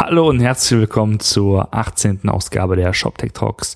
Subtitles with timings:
[0.00, 2.28] Hallo und herzlich willkommen zur 18.
[2.28, 3.74] Ausgabe der ShopTech Talks,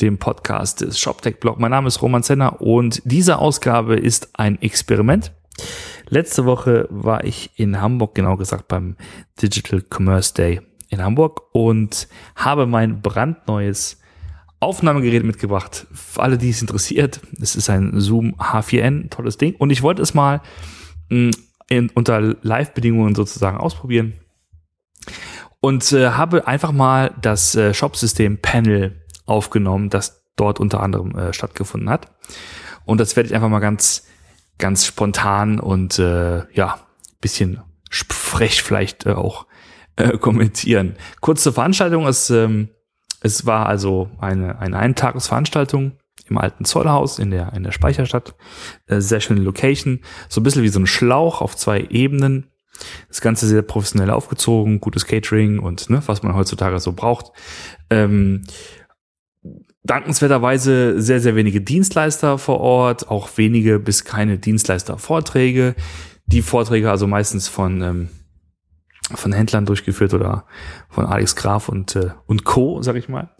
[0.00, 1.60] dem Podcast des ShopTech Blog.
[1.60, 5.30] Mein Name ist Roman Zenner und diese Ausgabe ist ein Experiment.
[6.08, 8.96] Letzte Woche war ich in Hamburg, genau gesagt beim
[9.40, 14.00] Digital Commerce Day in Hamburg und habe mein brandneues
[14.58, 15.86] Aufnahmegerät mitgebracht.
[15.92, 19.54] Für alle, die es interessiert, es ist ein Zoom H4n, tolles Ding.
[19.54, 20.40] Und ich wollte es mal
[21.08, 21.30] mm,
[21.68, 24.14] in, unter Live-Bedingungen sozusagen ausprobieren
[25.62, 31.32] und äh, habe einfach mal das äh, Shop-System Panel aufgenommen, das dort unter anderem äh,
[31.32, 32.08] stattgefunden hat.
[32.84, 34.04] Und das werde ich einfach mal ganz,
[34.58, 36.80] ganz spontan und äh, ja,
[37.20, 39.46] bisschen frech vielleicht äh, auch
[39.94, 40.96] äh, kommentieren.
[41.20, 42.70] Kurze Veranstaltung, es, ähm,
[43.20, 45.92] es war also eine, eine Eintagesveranstaltung
[46.28, 48.34] im alten Zollhaus in der, in der Speicherstadt.
[48.88, 52.51] Äh, sehr schöne Location, so ein bisschen wie so ein Schlauch auf zwei Ebenen
[53.08, 57.32] das Ganze sehr professionell aufgezogen, gutes Catering und ne, was man heutzutage so braucht.
[57.90, 58.44] Ähm,
[59.84, 65.74] dankenswerterweise sehr, sehr wenige Dienstleister vor Ort, auch wenige bis keine Dienstleister-Vorträge.
[66.26, 68.08] Die Vorträge also meistens von, ähm,
[69.14, 70.46] von Händlern durchgeführt oder
[70.88, 73.30] von Alex Graf und, äh, und Co., sag ich mal.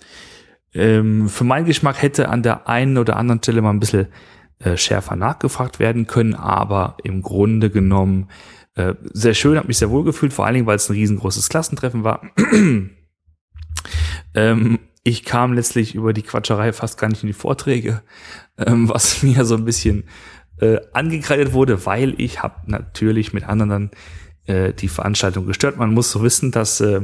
[0.74, 4.08] Ähm, für meinen Geschmack hätte an der einen oder anderen Stelle mal ein bisschen
[4.58, 8.28] äh, schärfer nachgefragt werden können, aber im Grunde genommen
[8.74, 11.48] äh, sehr schön, habe mich sehr wohl gefühlt, vor allen Dingen, weil es ein riesengroßes
[11.48, 12.22] Klassentreffen war.
[14.34, 18.02] ähm, ich kam letztlich über die Quatscherei fast gar nicht in die Vorträge,
[18.58, 20.04] ähm, was mir so ein bisschen
[20.60, 23.90] äh, angekreidet wurde, weil ich habe natürlich mit anderen dann
[24.46, 25.76] äh, die Veranstaltung gestört.
[25.76, 27.02] Man muss so wissen, dass äh,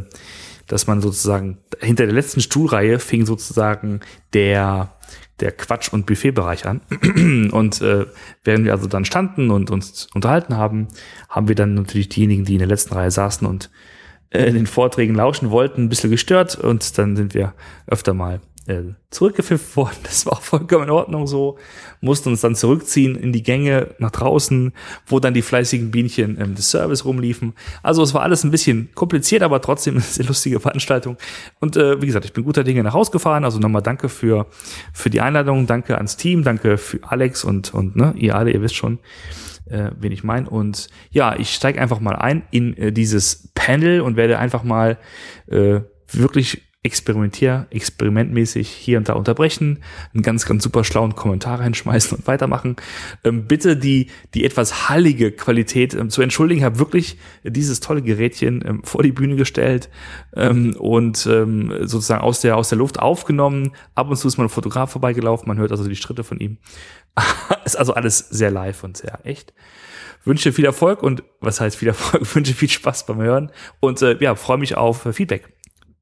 [0.69, 4.01] dass man sozusagen hinter der letzten Stuhlreihe fing sozusagen
[4.33, 4.95] der
[5.41, 6.81] der Quatsch- und Buffetbereich an.
[7.53, 8.07] Und äh,
[8.43, 10.89] während wir also dann standen und uns unterhalten haben,
[11.29, 13.71] haben wir dann natürlich diejenigen, die in der letzten Reihe saßen und
[14.31, 17.55] äh, den Vorträgen lauschen wollten, ein bisschen gestört und dann sind wir
[17.87, 19.97] öfter mal äh, zurückgepfiffen worden.
[20.03, 21.59] Das war vollkommen in Ordnung so.
[22.01, 24.73] Mussten uns dann zurückziehen in die Gänge nach draußen,
[25.07, 27.55] wo dann die fleißigen Bienchen ähm, des Service rumliefen.
[27.83, 31.17] Also es war alles ein bisschen kompliziert, aber trotzdem eine sehr lustige Veranstaltung.
[31.61, 33.45] Und äh, wie gesagt, ich bin guter Dinge nach Hause gefahren.
[33.45, 34.47] Also nochmal danke für,
[34.93, 38.63] für die Einladung, danke ans Team, danke für Alex und, und ne, ihr alle, ihr
[38.63, 38.99] wisst schon,
[39.67, 40.49] äh, wen ich meine.
[40.49, 44.99] Und ja, ich steige einfach mal ein in äh, dieses Panel und werde einfach mal
[45.49, 49.81] äh, wirklich experimentier, experimentmäßig hier und da unterbrechen,
[50.15, 52.77] einen ganz, ganz super schlauen Kommentar reinschmeißen und weitermachen.
[53.25, 56.61] Ähm, bitte die, die etwas hallige Qualität ähm, zu entschuldigen.
[56.61, 59.91] Ich habe wirklich dieses tolle Gerätchen ähm, vor die Bühne gestellt
[60.35, 63.73] ähm, und ähm, sozusagen aus der, aus der Luft aufgenommen.
[63.95, 66.57] Ab und zu ist mal ein Fotograf vorbeigelaufen, man hört also die Schritte von ihm.
[67.65, 69.53] ist also alles sehr live und sehr echt
[70.25, 73.51] wünsche viel Erfolg und was heißt viel Erfolg, wünsche viel Spaß beim Hören
[73.81, 75.49] und äh, ja, freue mich auf Feedback.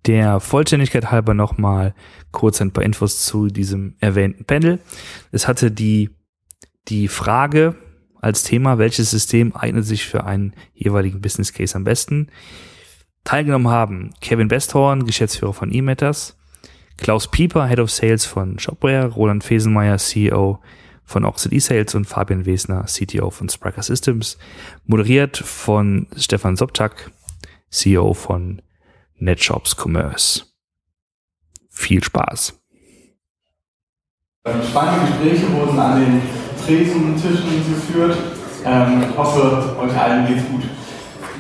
[0.07, 1.95] Der Vollständigkeit halber nochmal
[2.31, 4.79] kurz ein paar Infos zu diesem erwähnten Panel.
[5.33, 6.11] Es hatte die,
[6.87, 7.75] die Frage
[8.21, 12.29] als Thema, welches System eignet sich für einen jeweiligen Business Case am besten.
[13.25, 16.37] Teilgenommen haben Kevin Besthorn, Geschäftsführer von eMatters,
[16.97, 20.61] Klaus Pieper, Head of Sales von Shopware, Roland Fesenmeier, CEO
[21.05, 24.39] von Oxid eSales und Fabian Wesner, CTO von Spriker Systems,
[24.87, 27.11] moderiert von Stefan Sobczak,
[27.71, 28.63] CEO von
[29.19, 30.43] NetShops Commerce.
[31.71, 32.55] Viel Spaß.
[34.69, 36.23] Spannende Gespräche wurden an den
[36.65, 38.17] Tresentischen geführt.
[38.65, 40.63] Ähm, ich hoffe, euch allen geht's gut.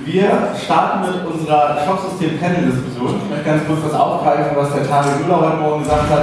[0.04, 3.20] Wir starten mit unserer Shopsystem-Panel-Diskussion.
[3.24, 6.22] Ich möchte ganz kurz was aufgreifen, was der Tarek Müller heute Morgen gesagt hat.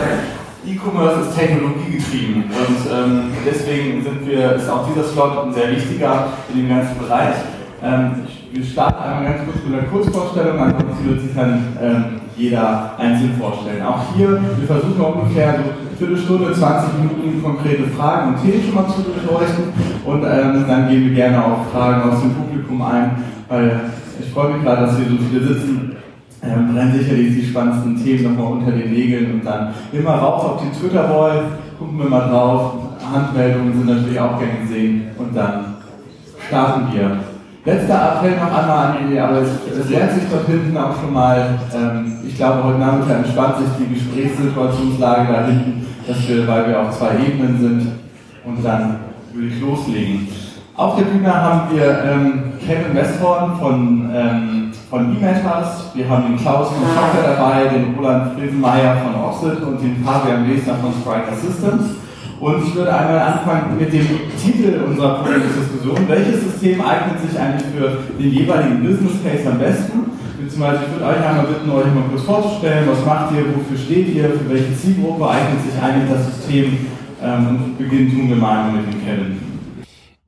[0.65, 6.29] E-Commerce ist technologiegetrieben und ähm, deswegen sind wir, ist auch dieser Slot ein sehr wichtiger
[6.49, 7.35] in dem ganzen Bereich.
[7.83, 12.03] Ähm, wir starten einmal ganz kurz mit einer Kurzvorstellung, ansonsten wird sich dann ähm,
[12.37, 13.81] jeder einzeln vorstellen.
[13.81, 18.75] Auch hier, wir versuchen ungefähr so eine Viertelstunde, 20 Minuten konkrete Fragen und Themen schon
[18.75, 19.73] mal zu beleuchten
[20.05, 23.79] und ähm, dann gehen wir gerne auf Fragen aus dem Publikum ein, weil
[24.19, 25.95] ich freue mich gerade, dass wir so viele sitzen.
[26.43, 30.61] Ähm, brennen sicherlich die spannendsten Themen nochmal unter den Nägeln und dann immer rauf auf
[30.61, 31.45] die Twitter-Wall,
[31.79, 32.73] gucken wir mal drauf.
[33.13, 35.75] Handmeldungen sind natürlich auch gern gesehen und dann
[36.47, 37.32] starten wir.
[37.65, 41.13] Letzter Appell noch einmal an die, aber es, es lernt sich dort hinten auch schon
[41.13, 46.68] mal, ähm, ich glaube, heute Nachmittag entspannt sich die Gesprächssituationslage da hinten, dass wir, weil
[46.68, 47.92] wir auf zwei Ebenen sind
[48.44, 48.98] und dann
[49.31, 50.27] würde ich loslegen.
[50.75, 56.38] Auf der Bühne haben wir ähm, Kevin Westhorn von, ähm, von E-Matters, wir haben den
[56.38, 61.33] Klaus von Software dabei, den Roland Friesenmeier von Oxid und den Fabian Lesner von Spriker
[61.33, 62.02] Systems.
[62.44, 64.06] Und ich würde einmal anfangen mit dem
[64.36, 65.95] Titel unserer Diskussion.
[66.10, 70.12] Welches System eignet sich eigentlich für den jeweiligen Business Case am besten?
[70.38, 74.13] Beziehungsweise ich würde euch einmal bitten, euch mal kurz vorzustellen, was macht ihr, wofür steht
[74.13, 76.80] ihr, für welche Zielgruppe eignet sich eigentlich das System
[77.24, 79.40] ähm, und beginnen tun wir mal mit dem Kevin.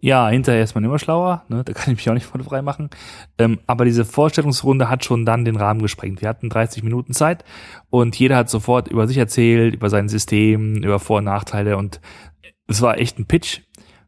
[0.06, 1.64] Ja, hinterher ist man immer schlauer, ne?
[1.64, 2.92] da kann ich mich auch nicht von frei machen.
[3.40, 6.22] Ähm, aber diese Vorstellungsrunde hat schon dann den Rahmen gesprengt.
[6.22, 7.44] Wir hatten 30 Minuten Zeit
[7.90, 12.02] und jeder hat sofort über sich erzählt, über sein System, über Vor- und Nachteile und
[12.68, 13.62] es war echt ein Pitch.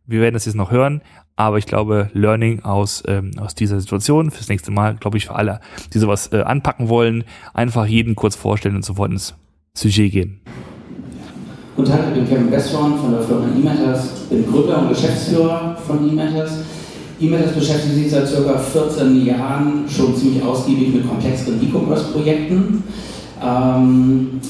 [0.05, 1.01] Wir werden das jetzt noch hören,
[1.35, 5.35] aber ich glaube, Learning aus, ähm, aus dieser Situation fürs nächste Mal, glaube ich, für
[5.35, 5.61] alle,
[5.95, 7.23] die sowas äh, anpacken wollen,
[7.55, 9.35] einfach jeden kurz vorstellen und sofort ins
[9.73, 10.41] Sujet gehen.
[11.77, 16.09] Guten Tag, ich bin Kevin Bestron von der Firma eMatters, bin Gründer und Geschäftsführer von
[16.09, 16.53] eMatters.
[17.21, 18.57] eMatters beschäftigt sich seit ca.
[18.57, 22.81] 14 Jahren schon ziemlich ausgiebig mit komplexeren E-Commerce-Projekten.
[23.45, 24.41] Ähm,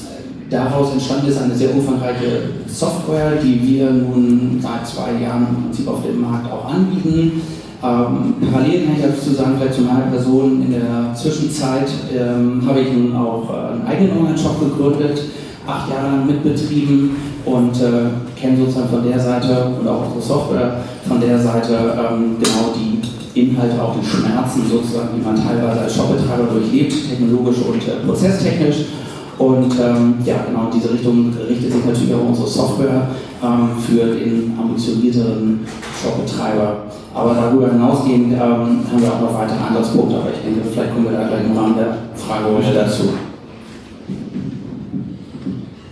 [0.48, 5.86] daraus entstanden ist eine sehr umfangreiche Software, die wir nun seit zwei Jahren im Prinzip
[5.86, 7.42] auf dem Markt auch anbieten.
[7.82, 12.80] Ähm, parallel kann ich dazu sagen, vielleicht zu meiner Person, in der Zwischenzeit ähm, habe
[12.80, 15.20] ich nun auch äh, einen eigenen Online-Shop gegründet,
[15.68, 17.10] acht Jahre lang mitbetrieben
[17.44, 22.36] und äh, kenne sozusagen von der Seite und auch unsere Software von der Seite ähm,
[22.40, 22.98] genau die
[23.38, 28.86] Inhalte, auch die Schmerzen sozusagen, die man teilweise als Shopbetreiber durchlebt, technologisch und äh, prozesstechnisch.
[29.38, 33.06] Und ähm, ja, genau in diese Richtung richtet sich natürlich auch unsere Software
[33.40, 35.60] ähm, für den ambitionierteren
[36.02, 36.88] Shopbetreiber.
[37.14, 41.04] Aber darüber hinausgehend ähm, haben wir auch noch weitere Ansatzpunkte, aber ich denke, vielleicht kommen
[41.10, 43.27] wir da gleich im Rahmen der Fragerunde dazu.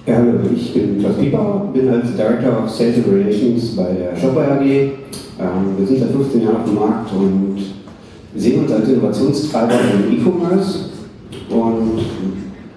[0.06, 0.23] Ja,
[0.55, 4.62] ich bin Klaus Pieper, bin als Director of Sales and Relations bei der Shopware AG.
[4.62, 4.93] Ähm,
[5.76, 7.56] wir sind seit 15 Jahren auf dem Markt und
[8.37, 10.91] sehen uns als Innovationstreiber im E-Commerce.
[11.50, 12.05] Und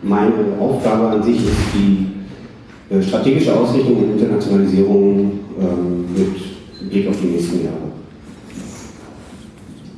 [0.02, 5.32] meine Aufgabe an sich ist die äh, strategische Ausrichtung und Internationalisierung
[5.62, 7.90] ähm, mit Blick auf die nächsten Jahre.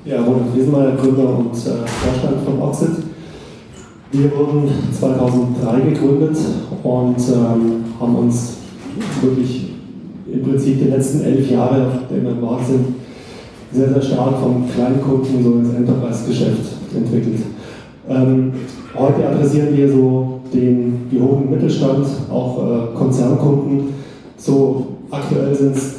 [0.04, 3.11] Ja, Ronald Wiesenmeier, Gründer und äh, Vorstand von Oxid.
[4.14, 6.38] Wir wurden 2003 gegründet
[6.84, 8.58] und ähm, haben uns
[9.22, 9.70] wirklich
[10.30, 12.88] im Prinzip die letzten elf Jahre, denen wir im Markt sind,
[13.72, 17.40] sehr, sehr stark vom Kleinkunden so ins Enterprise-Geschäft entwickelt.
[18.10, 18.52] Ähm,
[18.94, 23.94] heute adressieren wir so den gehobenen Mittelstand, auch äh, Konzernkunden.
[24.36, 25.96] So aktuell sind es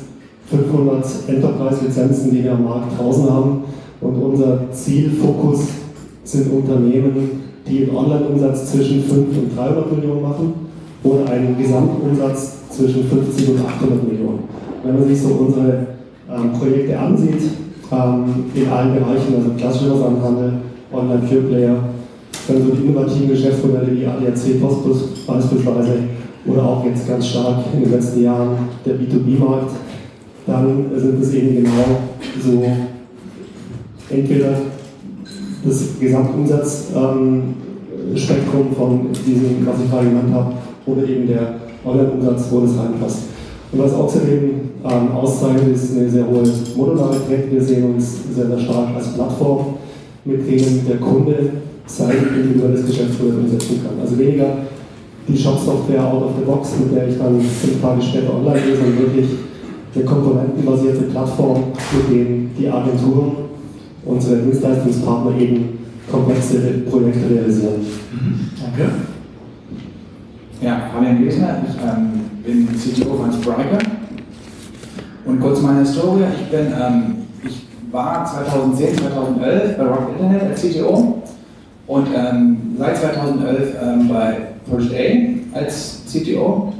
[0.50, 3.64] 500 Enterprise-Lizenzen, die wir am Markt draußen haben.
[4.02, 5.60] Und unser Zielfokus
[6.24, 10.52] sind Unternehmen, die einen Online-Umsatz zwischen 5 und 300 Millionen machen
[11.04, 14.40] oder einen Gesamtumsatz zwischen 50 und 800 Millionen.
[14.84, 15.86] Wenn man sich so unsere
[16.30, 17.42] ähm, Projekte ansieht,
[17.90, 18.24] ähm,
[18.54, 20.52] in allen Bereichen, also klassischer Versandhandel,
[20.92, 21.76] Online-Pure-Player,
[22.48, 25.98] dann so die innovativen Geschäftsmodelle wie ADAC Postbus beispielsweise
[26.46, 29.70] oder auch jetzt ganz stark in den letzten Jahren der B2B-Markt,
[30.46, 32.00] dann sind es eben genau
[32.42, 32.64] so
[34.10, 34.56] entweder
[35.64, 40.52] das Gesamtumsatzspektrum ähm, von diesem, was ich gerade genannt habe,
[40.86, 41.54] oder eben der
[41.84, 43.18] Online-Umsatz, wo das reinpasst.
[43.70, 44.50] Und was außerdem
[44.84, 46.42] ähm, auszeichnet, ist eine sehr hohe
[46.76, 47.50] Modularität.
[47.50, 49.74] Wir sehen uns sehr, sehr stark als Plattform,
[50.24, 51.50] mit denen der Kunde
[51.86, 54.00] sein individuelles Geschäftsmodell umsetzen kann.
[54.00, 54.58] Also weniger
[55.26, 58.76] die Shop-Software out of the box, mit der ich dann fünf Tage später online gehe,
[58.76, 59.26] sondern wirklich
[59.94, 63.32] eine komponentenbasierte Plattform, mit denen die Agenturen
[64.04, 65.78] unsere Dienstleistungspartner eben
[66.10, 66.58] komplexe
[66.90, 67.80] Projekte realisieren.
[68.12, 68.50] Mhm.
[68.60, 68.92] Danke.
[70.60, 73.78] Ja, Fabian Gesner, ich ähm, bin CTO von Spriker.
[75.24, 80.62] Und kurz meine Historie, ich bin, ähm, ich war 2010, 2011 bei Rocket Internet als
[80.62, 81.22] CTO
[81.86, 84.36] und ähm, seit 2011 ähm, bei
[84.68, 86.72] Project A als CTO.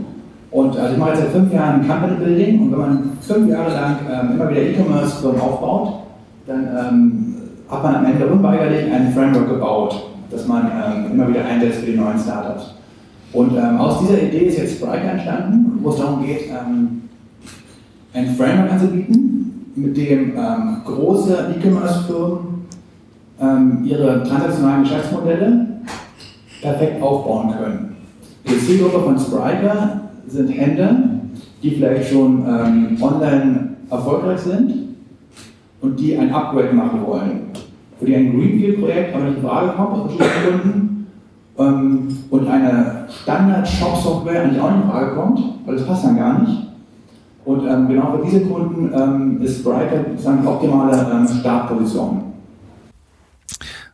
[0.50, 3.72] Und also ich mache jetzt seit fünf Jahren Company Building und wenn man fünf Jahre
[3.72, 6.01] lang ähm, immer wieder E-Commerce-Firmen aufbaut,
[6.46, 7.34] dann ähm,
[7.68, 11.86] hat man am Ende unweigerlich ein Framework gebaut, das man ähm, immer wieder einsetzt für
[11.86, 12.74] die neuen Startups.
[13.32, 17.02] Und ähm, aus dieser Idee ist jetzt Sprite entstanden, wo es darum geht, ähm,
[18.12, 22.38] ein Framework anzubieten, mit dem ähm, große E-Commerce-Firmen
[23.40, 25.66] ähm, ihre transaktionalen Geschäftsmodelle
[26.60, 27.96] perfekt aufbauen können.
[28.46, 30.96] Die Zielgruppe von Spriker sind Händler,
[31.62, 32.44] die vielleicht schon
[33.00, 34.91] online erfolgreich sind
[35.82, 37.50] und die ein Upgrade machen wollen.
[37.98, 40.92] Für die ein Greenfield-Projekt aber nicht in Frage kommt, aus bestimmten Gründen,
[41.58, 46.62] ähm, und eine Standard-Shop-Software eigentlich auch in Frage kommt, weil das passt dann gar nicht.
[47.44, 52.22] Und ähm, genau für diese Kunden ähm, ist Brighter die optimale ähm, Startposition.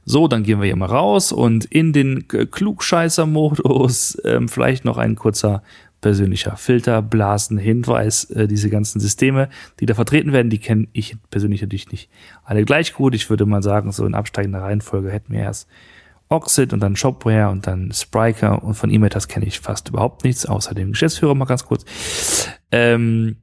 [0.04, 5.16] So, dann gehen wir hier mal raus und in den Klugscheißer-Modus ähm, vielleicht noch ein
[5.16, 5.62] kurzer
[6.00, 9.48] persönlicher Filter, Blasen, Hinweis, äh, diese ganzen Systeme,
[9.80, 12.10] die da vertreten werden, die kenne ich persönlich natürlich nicht
[12.44, 13.14] alle gleich gut.
[13.14, 15.68] Ich würde mal sagen, so in absteigender Reihenfolge hätten wir erst
[16.28, 20.46] Oxid und dann Shopware und dann Spriker und von E-Matters kenne ich fast überhaupt nichts,
[20.46, 21.84] außer dem Geschäftsführer mal ganz kurz.
[22.70, 23.36] Ähm,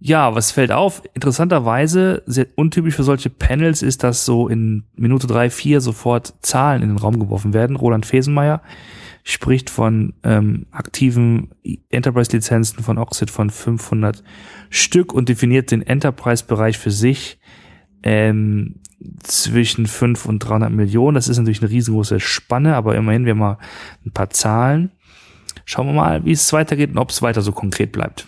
[0.00, 1.02] ja, was fällt auf?
[1.14, 6.82] Interessanterweise, sehr untypisch für solche Panels ist, dass so in Minute drei, vier sofort Zahlen
[6.82, 7.76] in den Raum geworfen werden.
[7.76, 8.62] Roland Fesenmeier
[9.28, 11.50] spricht von ähm, aktiven
[11.90, 14.24] Enterprise-Lizenzen von Oxid von 500
[14.70, 17.38] Stück und definiert den Enterprise-Bereich für sich
[18.02, 18.76] ähm,
[19.22, 21.14] zwischen 5 und 300 Millionen.
[21.14, 23.58] Das ist natürlich eine riesengroße Spanne, aber immerhin, wir haben mal
[24.06, 24.92] ein paar Zahlen.
[25.66, 28.26] Schauen wir mal, wie es weitergeht und ob es weiter so konkret bleibt.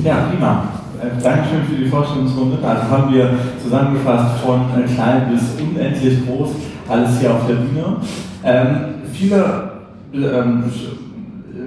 [0.00, 0.82] Ja, prima.
[1.00, 2.58] Äh, Dankeschön für die Vorstellungsrunde.
[2.62, 6.50] Also haben wir zusammengefasst von äh, klein bis unendlich groß
[6.88, 7.96] alles hier auf der Bühne.
[8.44, 8.76] Ähm,
[9.12, 9.70] viele
[10.14, 10.64] ähm,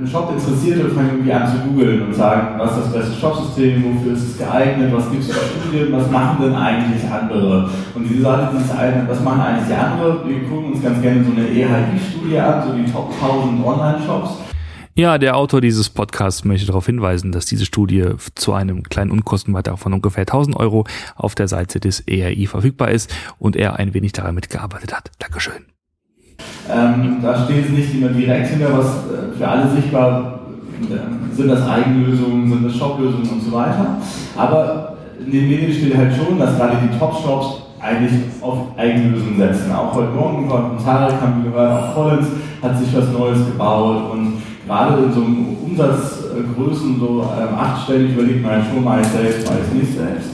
[0.09, 4.23] Shop-Interessierte fangen irgendwie an zu googeln und sagen, was ist das beste Shopsystem, wofür ist
[4.23, 7.69] es geeignet, was gibt es für Studien, was machen denn eigentlich andere?
[7.95, 8.71] Und diese Sache, ist
[9.07, 10.29] was machen eigentlich die anderen?
[10.29, 14.48] Wir gucken uns ganz gerne so eine EHI-Studie an, so die Top 1000 Online-Shops
[14.99, 18.03] ja, der Autor dieses Podcasts möchte darauf hinweisen, dass diese Studie
[18.35, 20.83] zu einem kleinen Unkostenbeitrag von ungefähr 1000 Euro
[21.15, 25.09] auf der Seite des ERI verfügbar ist und er ein wenig daran mitgearbeitet hat.
[25.19, 25.63] Dankeschön.
[26.69, 30.41] Ähm, da steht es nicht immer direkt hinter, was äh, für alle sichtbar
[30.81, 33.97] äh, sind das Eigenlösungen, sind das Shoplösungen und so weiter.
[34.35, 39.71] Aber in den Medien steht halt schon, dass gerade die Top-Shops eigentlich auf Eigenlösungen setzen.
[39.71, 42.27] Auch heute Morgen von Tarek haben wir gehört, auch Collins
[42.61, 44.38] hat sich was Neues gebaut und
[44.69, 45.21] gerade in so
[45.65, 50.29] Umsatzgrößen, so ähm, achtstellig, überlegt man schon mal selbst, mal nicht selbst.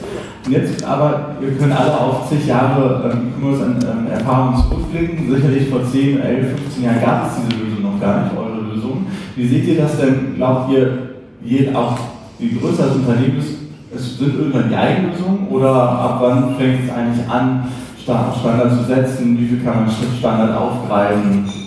[0.45, 5.33] Und jetzt aber, wir können alle auf zig Jahre ähm, E-Commerce-Erfahrung zurückblicken.
[5.33, 9.05] Sicherlich vor 10, 11, 15 Jahren gab es diese Lösung noch gar nicht, eure Lösung.
[9.37, 10.35] Wie seht ihr das denn?
[10.35, 11.97] Glaubt ihr, je, auch
[12.37, 13.55] wie größer das Unternehmen ist,
[13.95, 17.69] es sind irgendwann die Eigenlösungen oder ab wann fängt es eigentlich an,
[18.03, 19.39] Standard zu setzen?
[19.39, 19.89] Wie viel kann man
[20.19, 21.64] Standard aufgreifen?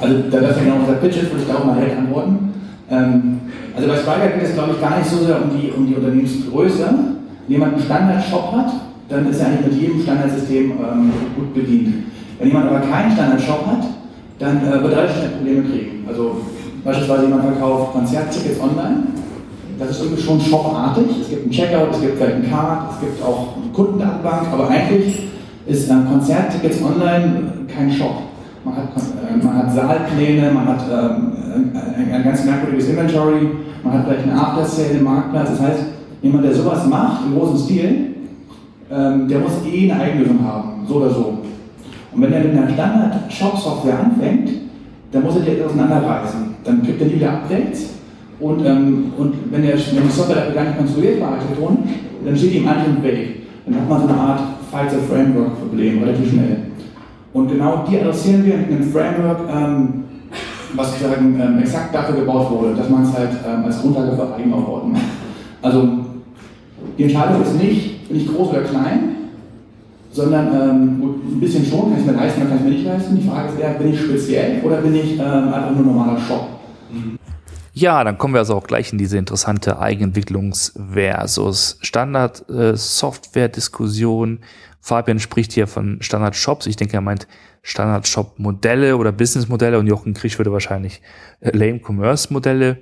[0.00, 2.54] Also da ja genau unser Pitch ist, würde ich da auch mal direkt antworten.
[2.90, 3.40] Ähm,
[3.74, 5.94] also bei Spyker geht es, glaube ich, gar nicht so sehr um die, um die
[5.94, 6.88] Unternehmensgröße.
[7.46, 8.72] Wenn jemand einen Standard-Shop hat,
[9.08, 11.94] dann ist er eigentlich mit jedem Standardsystem ähm, gut bedient.
[12.38, 13.84] Wenn jemand aber keinen Standard-Shop hat,
[14.38, 16.04] dann äh, wird er relativ schnell Probleme kriegen.
[16.08, 16.40] Also
[16.84, 18.96] beispielsweise jemand verkauft Konzerttickets online.
[19.78, 21.06] Das ist irgendwie schon shopartig.
[21.22, 24.68] Es gibt einen Checkout, es gibt vielleicht einen Card, es gibt auch eine Kundendatenbank, aber
[24.68, 25.22] eigentlich
[25.66, 28.22] ist ähm, Konzerttickets online kein Shop.
[28.68, 31.32] Man hat, äh, man hat Saalpläne, man hat ähm,
[31.74, 33.48] ein, ein ganz merkwürdiges Inventory,
[33.82, 35.50] man hat vielleicht einen After-Sale im Marktplatz.
[35.50, 35.84] Das heißt,
[36.20, 38.14] jemand, der sowas macht, im großen Stil,
[38.90, 41.38] ähm, der muss eh eine Eigenlösung haben, so oder so.
[42.12, 44.50] Und wenn er mit einer Standard-Shop-Software anfängt,
[45.12, 46.40] dann muss er die auseinanderreißen.
[46.64, 47.94] Dann kriegt er nie wieder Updates.
[48.38, 51.38] Und, ähm, und wenn, der, wenn die Software dafür gar nicht konstruiert war,
[52.24, 53.46] dann steht die im anderen Weg.
[53.64, 56.67] Dann hat man so eine Art Fighter-Framework-Problem relativ schnell.
[57.38, 60.04] Und genau die adressieren wir in einem Framework, ähm,
[60.74, 64.34] was sozusagen ähm, exakt dafür gebaut wurde, dass man es halt ähm, als Grundlage für
[64.34, 65.02] Eigenaufbauten macht.
[65.62, 65.88] Also
[66.98, 68.98] die Entscheidung ist nicht, bin ich groß oder klein,
[70.10, 71.02] sondern ähm,
[71.32, 73.16] ein bisschen schon, kann ich mir leisten oder kann ich mir nicht leisten.
[73.16, 76.57] Die Frage ist eher, bin ich speziell oder bin ich ähm, einfach nur normaler Shop?
[77.80, 84.40] Ja, dann kommen wir also auch gleich in diese interessante Eigenentwicklungs- versus Standard-Software-Diskussion.
[84.80, 86.66] Fabian spricht hier von Standard-Shops.
[86.66, 87.28] Ich denke, er meint
[87.62, 91.02] Standard-Shop-Modelle oder Business-Modelle und Jochen Krisch würde wahrscheinlich
[91.38, 92.78] äh, Lame-Commerce-Modelle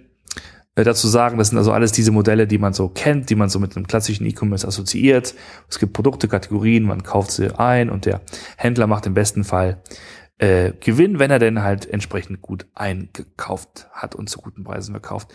[0.77, 1.37] äh, dazu sagen.
[1.37, 3.87] Das sind also alles diese Modelle, die man so kennt, die man so mit einem
[3.87, 5.35] klassischen E-Commerce assoziiert.
[5.69, 8.23] Es gibt Produkte, Kategorien, man kauft sie ein und der
[8.57, 9.77] Händler macht im besten Fall
[10.39, 15.33] äh, Gewinn, wenn er denn halt entsprechend gut eingekauft hat und zu guten Preisen verkauft.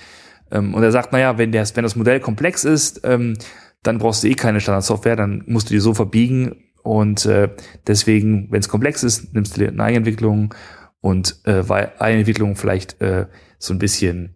[0.51, 3.38] Ähm, und er sagt, naja, wenn, der, wenn das Modell komplex ist, ähm,
[3.84, 7.50] dann brauchst du eh keine Standardsoftware, dann musst du die so verbiegen und äh,
[7.88, 10.53] deswegen, wenn es komplex ist, nimmst du eine Eigenentwicklung
[11.00, 13.27] und äh, weil Eigenentwicklung vielleicht äh,
[13.58, 14.36] so ein bisschen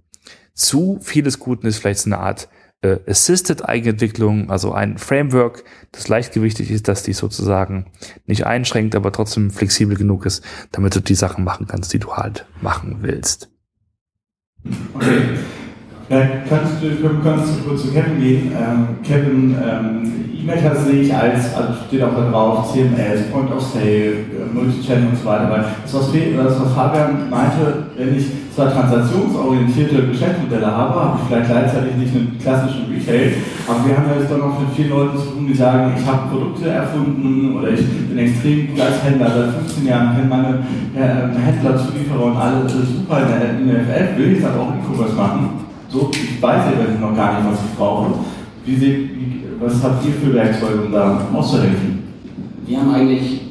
[0.53, 2.47] zu vieles Guten ist, vielleicht so eine Art
[2.85, 7.87] äh, Assisted Eigenentwicklung, also ein Framework, das leichtgewichtig ist, dass die sozusagen
[8.25, 12.13] nicht einschränkt, aber trotzdem flexibel genug ist, damit du die Sachen machen kannst, die du
[12.13, 13.49] halt machen willst.
[14.93, 15.21] Okay.
[16.07, 16.87] Ja, kannst du,
[17.23, 18.51] kannst du kurz zu Kevin gehen?
[18.53, 23.59] Ähm, Kevin, ähm, E-Mail sehe ich als, also steht auch da drauf, CMS, Point of
[23.59, 25.49] Sale, äh, Multichannel und so weiter.
[25.49, 31.27] Weil das, was, das, was Fabian meinte, wenn ich zwar transaktionsorientierte Geschäftsmodelle habe, habe ich
[31.27, 33.33] vielleicht gleichzeitig nicht einen klassischen Retail,
[33.67, 36.05] aber wir haben ja jetzt doch noch mit vielen Leuten zu tun, die sagen, ich
[36.05, 40.61] habe Produkte erfunden oder ich bin extrem gut als Händler, seit 15 Jahren kenne meine
[40.93, 44.69] äh, Händler, Zulieferer und alle super in der, in der FF, will ich das auch
[44.69, 48.13] E-Commerce machen so, ich weiß ja noch gar nicht, was ich brauche.
[48.65, 49.09] Wie, wie,
[49.59, 51.95] was habt ihr für Werkzeuge, um da auszuhelfen?
[52.67, 53.41] wir haben eigentlich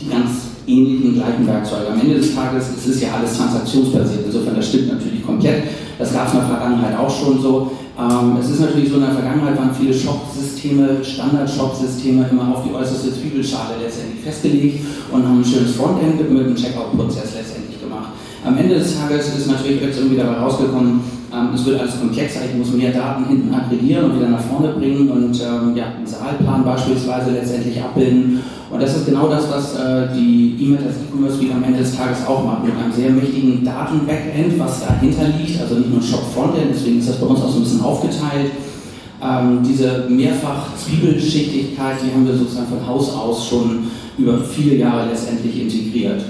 [0.00, 0.30] die ganz
[0.66, 1.92] ähnlichen gleichen Werkzeuge.
[1.92, 5.64] Am Ende des Tages es ist ja alles transaktionsbasiert, insofern das stimmt natürlich komplett.
[5.98, 7.72] Das gab es in der Vergangenheit auch schon so.
[7.98, 12.72] Ähm, es ist natürlich so, in der Vergangenheit waren viele Shop-Systeme, Standard-Shop-Systeme immer auf die
[12.72, 18.12] äußerste Zwiebelschale letztendlich festgelegt und haben ein schönes Frontend mit einem Checkout-Prozess letztendlich gemacht.
[18.44, 21.00] Am Ende des Tages ist natürlich jetzt irgendwie dabei rausgekommen,
[21.54, 25.10] es wird alles komplexer, ich muss mehr Daten hinten aggregieren und wieder nach vorne bringen
[25.10, 28.40] und ähm, ja, einen Saalplan beispielsweise letztendlich abbilden.
[28.70, 31.94] Und das ist genau das, was äh, die E-Mail als E-Commerce Suite am Ende des
[31.94, 36.72] Tages auch macht, mit einem sehr mächtigen Daten-Backend, was dahinter liegt, also nicht nur Shop-Frontend,
[36.72, 38.50] deswegen ist das bei uns auch so ein bisschen aufgeteilt.
[39.22, 45.08] Ähm, diese mehrfach Zwiebelschichtigkeit, die haben wir sozusagen von Haus aus schon über viele Jahre
[45.10, 46.22] letztendlich integriert.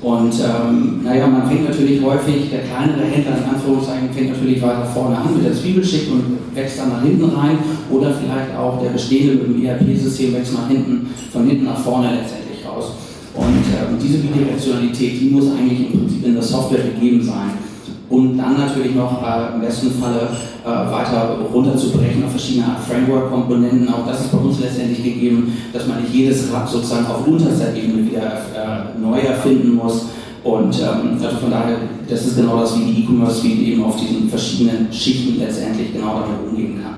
[0.00, 4.84] Und ähm, naja, man fängt natürlich häufig, der kleinere Händler in Anführungszeichen fängt natürlich weiter
[4.84, 7.58] vorne an mit der Zwiebelschicht und wächst dann nach hinten rein
[7.90, 12.14] oder vielleicht auch der bestehende mit dem ERP-System wächst nach hinten, von hinten nach vorne
[12.14, 12.92] letztendlich raus.
[13.34, 17.67] Und ähm, diese Bidirektionalität, die muss eigentlich im Prinzip in der Software gegeben sein
[18.10, 20.28] um dann natürlich noch äh, im besten Falle
[20.64, 23.88] äh, weiter runterzubrechen auf verschiedene Framework-Komponenten.
[23.88, 27.74] Auch das ist bei uns letztendlich gegeben, dass man nicht jedes Rad sozusagen auf unterster
[27.74, 30.06] Ebene wieder äh, neu erfinden muss.
[30.44, 33.96] Und ähm, also von daher, das ist genau das, wie die E-Commerce Suite eben auf
[33.96, 36.96] diesen verschiedenen Schichten letztendlich genau damit umgehen kann.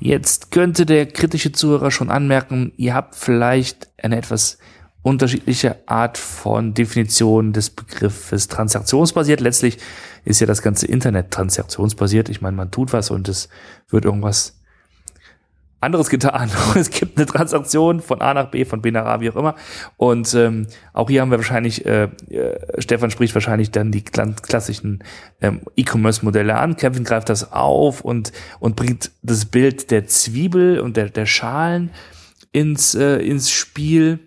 [0.00, 4.58] Jetzt könnte der kritische Zuhörer schon anmerken, ihr habt vielleicht eine etwas
[5.02, 9.40] unterschiedliche Art von Definition des Begriffes transaktionsbasiert.
[9.40, 9.78] Letztlich
[10.24, 12.28] ist ja das ganze Internet transaktionsbasiert.
[12.28, 13.48] Ich meine, man tut was und es
[13.88, 14.60] wird irgendwas
[15.80, 16.50] anderes getan.
[16.74, 19.56] es gibt eine Transaktion von A nach B, von B nach A, wie auch immer.
[19.96, 25.02] Und ähm, auch hier haben wir wahrscheinlich, äh, äh, Stefan spricht wahrscheinlich dann die klassischen
[25.40, 26.76] ähm, E-Commerce-Modelle an.
[26.76, 31.90] Kevin greift das auf und, und bringt das Bild der Zwiebel und der, der Schalen
[32.52, 34.20] ins, äh, ins Spiel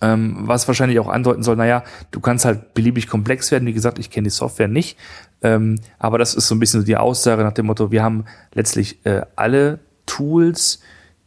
[0.00, 3.66] ähm, was wahrscheinlich auch andeuten soll, naja, du kannst halt beliebig komplex werden.
[3.66, 4.96] Wie gesagt, ich kenne die Software nicht.
[5.42, 8.24] Ähm, aber das ist so ein bisschen so die Aussage nach dem Motto, wir haben
[8.52, 10.80] letztlich äh, alle Tools,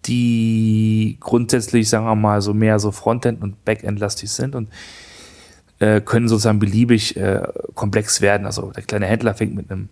[0.05, 4.69] die grundsätzlich, sagen wir mal, so mehr so Frontend- und Backend-lastig sind und
[5.79, 7.43] äh, können sozusagen beliebig äh,
[7.75, 8.45] komplex werden.
[8.45, 9.89] Also der kleine Händler fängt mit einem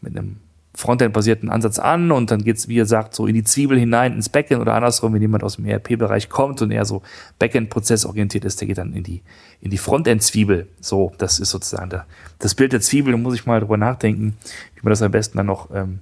[0.00, 0.36] mit einem
[0.76, 4.28] Frontend-basierten Ansatz an und dann geht's, wie ihr sagt, so in die Zwiebel hinein ins
[4.28, 7.02] Backend oder andersrum, wenn jemand aus dem ERP-Bereich kommt und eher so
[7.38, 9.22] Backend-prozessorientiert ist, der geht dann in die,
[9.60, 10.66] in die Frontend-Zwiebel.
[10.80, 12.06] So, das ist sozusagen der,
[12.40, 14.36] das Bild der Zwiebel, da muss ich mal drüber nachdenken,
[14.74, 16.00] wie man das am besten dann noch, ähm,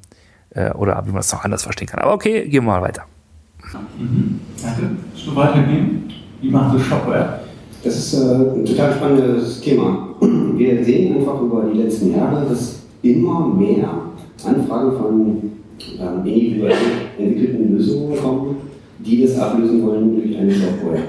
[0.50, 2.00] äh, oder wie man das noch anders verstehen kann.
[2.00, 3.04] Aber okay, gehen wir mal weiter.
[3.98, 4.40] Mhm.
[4.62, 4.90] Danke.
[5.12, 6.10] Willst du weitergehen?
[6.40, 7.40] Wie macht das Shopware?
[7.84, 10.14] Das ist äh, ein total spannendes Thema.
[10.56, 13.88] Wir sehen einfach über die letzten Jahre, dass immer mehr
[14.46, 15.52] Anfragen von
[16.00, 16.74] ähm, individuell
[17.18, 18.56] entwickelten Lösungen kommen,
[18.98, 21.02] die das ablösen wollen durch eine Software.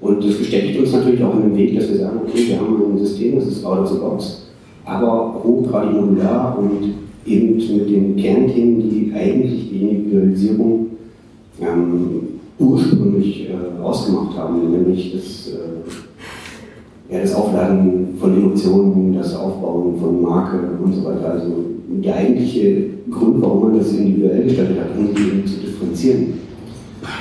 [0.00, 2.92] Und das bestätigt uns natürlich auch in dem Weg, dass wir sagen, okay, wir haben
[2.92, 4.42] ein System, das ist out of the box,
[4.84, 6.94] aber hochgradig modular und
[7.26, 10.86] eben mit den Kernthemen, die eigentlich die Individualisierung
[11.60, 12.20] ähm,
[12.58, 20.22] ursprünglich äh, ausgemacht haben, nämlich das, äh, ja, das Aufladen von Emotionen, das Aufbauen von
[20.22, 21.32] Marke und so weiter.
[21.32, 26.34] Also der eigentliche Grund, warum man das individuell gestaltet hat, um die zu differenzieren,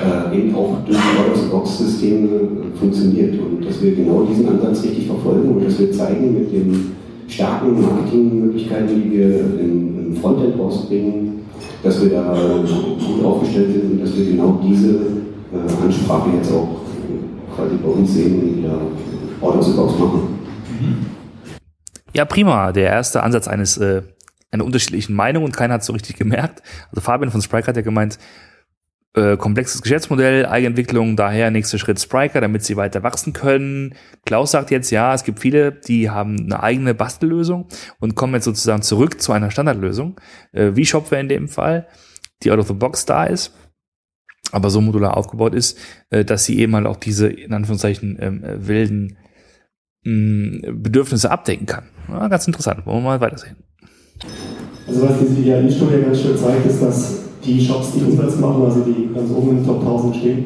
[0.03, 2.27] äh, eben auch durch die Out-of-the-Box-Systeme
[2.79, 3.35] funktioniert.
[3.39, 6.91] Und dass wir genau diesen Ansatz richtig verfolgen und dass wir zeigen mit den
[7.27, 11.39] starken Marketingmöglichkeiten, die wir im, im Frontend rausbringen,
[11.83, 16.81] dass wir da gut aufgestellt sind und dass wir genau diese äh, Ansprache jetzt auch
[17.55, 18.81] quasi bei uns sehen und wieder
[19.41, 20.37] Out of the Box machen.
[22.13, 22.71] Ja, prima.
[22.71, 24.01] Der erste Ansatz eines äh,
[24.51, 26.61] einer unterschiedlichen Meinung und keiner hat so richtig gemerkt.
[26.89, 28.17] Also Fabian von Spriker hat ja gemeint,
[29.17, 33.95] äh, komplexes Geschäftsmodell, Eigenentwicklung, daher nächster Schritt Spriker, damit sie weiter wachsen können.
[34.25, 37.67] Klaus sagt jetzt, ja, es gibt viele, die haben eine eigene Bastellösung
[37.99, 40.19] und kommen jetzt sozusagen zurück zu einer Standardlösung,
[40.51, 41.87] äh, wie Shopware in dem Fall,
[42.43, 43.55] die out of the box da ist,
[44.51, 45.79] aber so modular aufgebaut ist,
[46.11, 49.17] äh, dass sie eben halt auch diese, in Anführungszeichen, ähm, wilden
[50.03, 51.89] mh, mm, Bedürfnisse abdecken kann.
[52.07, 53.66] Ja, ganz interessant, wollen wir mal weitersehen.
[54.87, 58.81] Also was diese IAI-Studie ganz schön zeigt, ist, dass die Shops, die Umsatz machen, also
[58.81, 60.43] die ganz oben im Top 1000 stehen,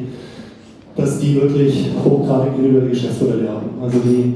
[0.96, 3.70] dass die wirklich hochgradig individuelle Geschäftsmodelle haben.
[3.80, 4.34] Also die,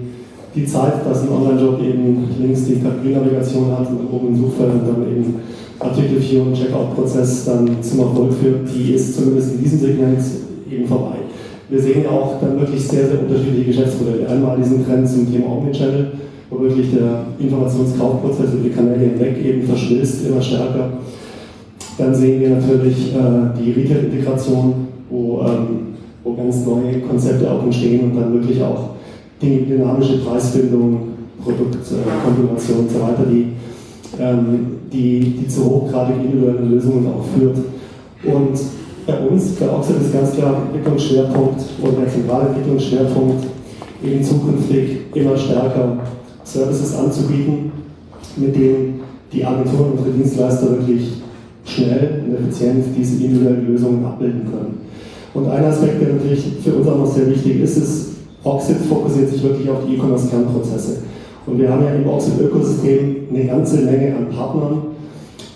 [0.55, 4.87] die Zeit, dass ein Online-Job eben links die Kategorie-Navigation hat und oben im Suchfeld und
[4.87, 5.35] dann eben
[5.79, 10.18] Artikelführung, Checkout-Prozess dann zum Erfolg führt, die ist zumindest in diesem Segment
[10.70, 11.16] eben vorbei.
[11.68, 14.29] Wir sehen ja auch dann wirklich sehr, sehr unterschiedliche Geschäftsmodelle.
[14.29, 16.12] Einmal diesen Trend zum Thema Omnichannel,
[16.50, 20.90] wo wirklich der Informationskaufprozess über die Kanäle hinweg eben verschmilzt, immer stärker.
[21.98, 24.74] Dann sehen wir natürlich äh, die Retail-Integration,
[25.09, 28.90] wo, ähm, wo ganz neue Konzepte auch entstehen und dann wirklich auch
[29.40, 31.00] Dinge dynamische Preisfindung,
[31.42, 33.46] Produktkonfiguration und so weiter, die,
[34.20, 37.56] ähm, die, die zu hochgradig individuellen Lösungen auch führt.
[38.24, 38.59] Und
[39.06, 43.44] bei uns, bei Oxford ist ganz klar Entwicklungsschwerpunkt oder der zentrale Entwicklungsschwerpunkt
[44.04, 45.98] eben zukünftig immer stärker
[46.46, 47.72] Services anzubieten,
[48.37, 49.00] mit denen
[49.32, 51.22] die Agenturen und die Dienstleister wirklich
[51.64, 54.78] schnell und effizient diese individuellen Lösungen abbilden können.
[55.35, 58.06] Und ein Aspekt, der natürlich für uns auch noch sehr wichtig ist, ist,
[58.44, 60.98] Oxid fokussiert sich wirklich auf die E-Commerce-Kernprozesse.
[61.46, 64.82] Und wir haben ja im Oxid-Ökosystem eine ganze Menge an Partnern,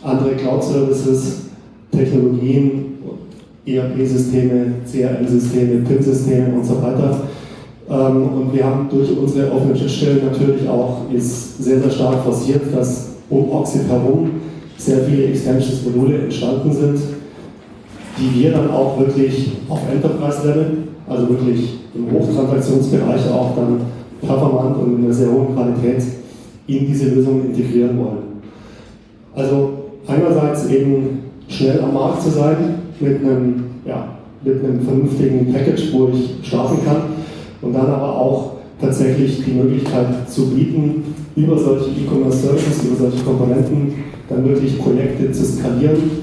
[0.03, 1.43] andere Cloud-Services,
[1.93, 2.99] Technologien,
[3.65, 7.29] ERP-Systeme, CRM-Systeme, PIM-Systeme und so weiter.
[7.91, 12.63] Ähm, und wir haben durch unsere offenen Schnittstellen natürlich auch ist sehr, sehr stark forciert,
[12.75, 14.31] dass um Oxid herum
[14.77, 17.01] sehr viele Extensions-Module entstanden sind,
[18.17, 20.67] die wir dann auch wirklich auf Enterprise-Level,
[21.09, 23.81] also wirklich im Hochtransaktionsbereich auch dann
[24.21, 26.03] performant und in einer sehr hohen Qualität
[26.67, 28.41] in diese Lösungen integrieren wollen.
[29.35, 29.71] Also
[30.07, 32.57] einerseits eben schnell am Markt zu sein
[33.01, 34.09] mit einem, ja,
[34.45, 37.10] mit einem vernünftigen Package, wo ich starten kann
[37.63, 44.05] und dann aber auch tatsächlich die Möglichkeit zu bieten, über solche E-Commerce-Services, über solche Komponenten
[44.29, 46.23] dann wirklich Projekte zu skalieren,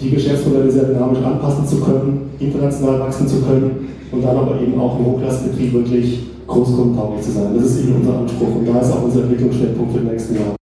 [0.00, 4.78] die Geschäftsmodelle sehr dynamisch anpassen zu können, international wachsen zu können und dann aber eben
[4.80, 7.54] auch im Hochklassbetrieb wirklich großkundentauglich zu sein.
[7.56, 10.56] Das ist eben unser Anspruch und da ist auch unser Entwicklungsschwerpunkt für die nächsten Jahre.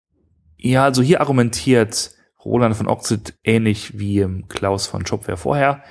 [0.57, 2.11] Ja, also hier argumentiert
[2.43, 5.83] Roland von Oxid ähnlich wie ähm, Klaus von Shopware vorher.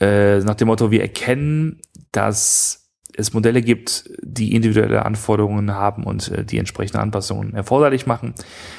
[0.00, 2.81] Äh, nach dem Motto, wir erkennen, dass
[3.16, 8.34] es Modelle gibt, die individuelle Anforderungen haben und äh, die entsprechenden Anpassungen erforderlich machen.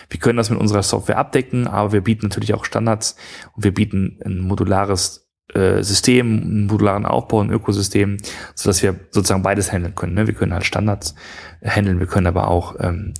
[0.10, 3.15] Wir können das mit unserer Software abdecken, aber wir bieten natürlich auch Standards
[3.56, 8.17] und wir bieten ein modulares äh, System, einen modularen Aufbau, ein Ökosystem,
[8.56, 10.15] so dass wir sozusagen beides handeln können.
[10.15, 10.28] Ne?
[10.28, 11.15] Wir können halt Standards
[11.63, 13.13] handeln, wir können aber auch ähm,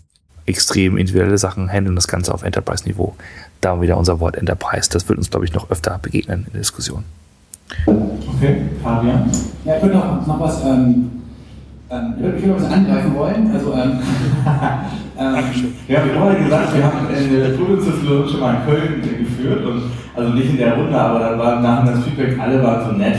[0.45, 3.15] extrem individuelle Sachen handeln, das Ganze auf Enterprise-Niveau.
[3.62, 4.89] Da wieder unser Wort Enterprise.
[4.89, 7.04] Das wird uns, glaube ich, noch öfter begegnen in der Diskussion.
[8.43, 9.32] Okay, Fabian?
[9.63, 11.12] Ja, ich würde noch, noch was, ähm,
[11.89, 13.49] ähm, ich würde noch was angreifen wollen.
[13.53, 13.99] Also, ähm,
[15.17, 19.01] ähm, ja, wir haben ja gesagt, wir haben in der Produktdiskussion schon mal in Köln
[19.01, 22.86] geführt und also nicht in der Runde, aber dann war nachher das Feedback, alle waren
[22.86, 23.17] so nett.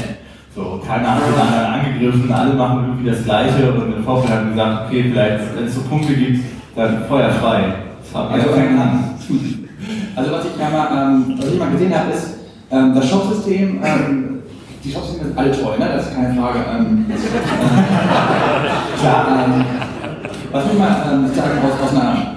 [0.55, 4.51] So, keiner hat den anderen angegriffen, alle machen irgendwie das Gleiche und im Vorfeld haben
[4.51, 6.45] gesagt, okay, vielleicht, wenn es so Punkte gibt,
[6.77, 7.73] dann Feuer frei.
[8.13, 9.05] Also, an.
[10.17, 12.35] also was ich mal, ähm, was ich mal gesehen habe, ist,
[12.71, 14.34] ähm, das Shop-System ähm,
[14.85, 15.89] die Shops sind alle toll, ne?
[15.97, 16.59] das ist keine Frage.
[16.71, 17.15] Ähm, äh,
[19.01, 19.65] klar, ähm,
[20.53, 22.35] was will man ähm, sagen aus, aus einer.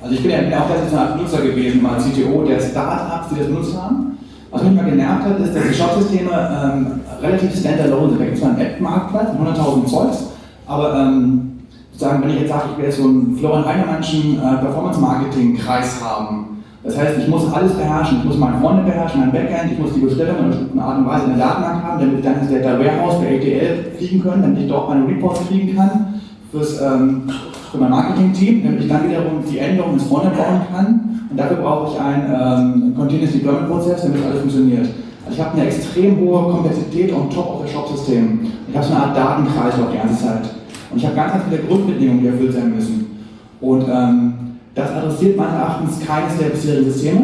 [0.00, 3.48] Also ich bin ja, auch letztens eine Nutzer gewesen, mal CTO der Startups, die das
[3.48, 4.18] benutzt haben.
[4.50, 8.20] Was mich mal genervt hat, ist, dass die Shopsysteme ähm, relativ standalone sind.
[8.20, 10.24] Da gibt es zwar einen App-Marktplatz mit 100.000 Zeugs,
[10.66, 11.58] aber ähm,
[11.92, 16.57] sozusagen, wenn ich jetzt sage, ich jetzt so einen Florian Heinemannschen äh, Performance-Marketing-Kreis haben,
[16.88, 18.18] das heißt, ich muss alles beherrschen.
[18.18, 20.98] Ich muss meine Freunde beherrschen, mein Backend, ich muss die Bestellung in einer bestimmten Art
[20.98, 24.22] und Weise in der Datenbank haben, damit ich dann ins Data Warehouse bei ATL fliegen
[24.22, 26.14] können, damit ich dort meine Reports kriegen kann
[26.50, 27.24] fürs, ähm,
[27.70, 31.26] für mein Marketing-Team, damit ich dann wiederum die Änderungen ins Frontend bauen kann.
[31.30, 34.88] Und dafür brauche ich einen ähm, Continuous Deployment-Prozess, damit alles funktioniert.
[35.26, 38.40] Also ich habe eine extrem hohe Komplexität on top of the Shop-System.
[38.66, 40.48] Ich habe so eine Art Datenkreislauf die ganze Zeit.
[40.90, 43.18] Und ich habe ganz, ganz viele Grundbedingungen, die erfüllt sein müssen.
[43.60, 44.47] Und ähm,
[44.78, 47.20] das adressiert meines Erachtens keines der bisherigen Systeme.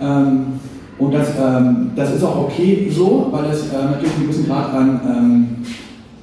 [0.00, 0.46] Ähm,
[0.98, 4.72] und das, ähm, das ist auch okay so, weil es äh, natürlich einen gewissen Grad
[4.72, 5.46] an, ähm,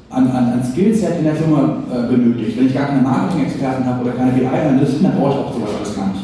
[0.10, 2.58] an, an, Skillset in der Firma äh, benötigt.
[2.58, 5.95] Wenn ich gar keine Marketing-Experten habe oder keine BI-Analysten, dann brauche ich auch sowas alles
[5.95, 6.23] gar nicht.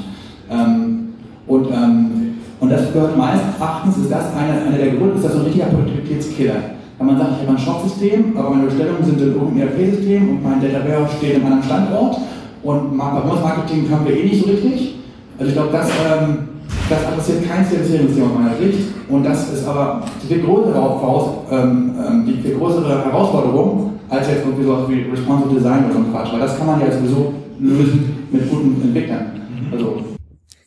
[0.49, 1.09] Ähm,
[1.47, 2.11] und, ähm,
[2.59, 5.45] und das gehört meines Erachtens, ist das einer eine der Gründe, ist das so ein
[5.45, 6.55] richtiger Produktivitätskiller.
[6.97, 10.43] Wenn man sagt, ich habe ein Shop-System, aber meine Bestellungen sind in irgendeinem ERP-System und
[10.43, 12.17] mein Data Warehouse steht in einem Standort
[12.65, 14.95] und Performance-Marketing können wir eh nicht so richtig.
[15.37, 16.49] Also ich glaube, das, ähm,
[16.89, 18.87] das adressiert kein aus meiner Sicht.
[19.07, 24.27] Und das ist aber die viel größere, Voraus, ähm, ähm, die viel größere Herausforderung als
[24.27, 26.33] jetzt irgendwie sowas wie Responsive Design oder so ein Quatsch.
[26.33, 29.41] Weil das kann man ja sowieso lösen mit guten Entwicklern.
[29.71, 30.03] Also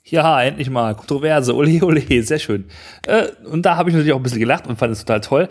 [0.04, 0.94] ja, endlich mal.
[0.94, 1.54] Kontroverse.
[1.54, 2.66] Ole, ole, sehr schön.
[3.06, 5.48] Äh, und da habe ich natürlich auch ein bisschen gelacht und fand es total toll.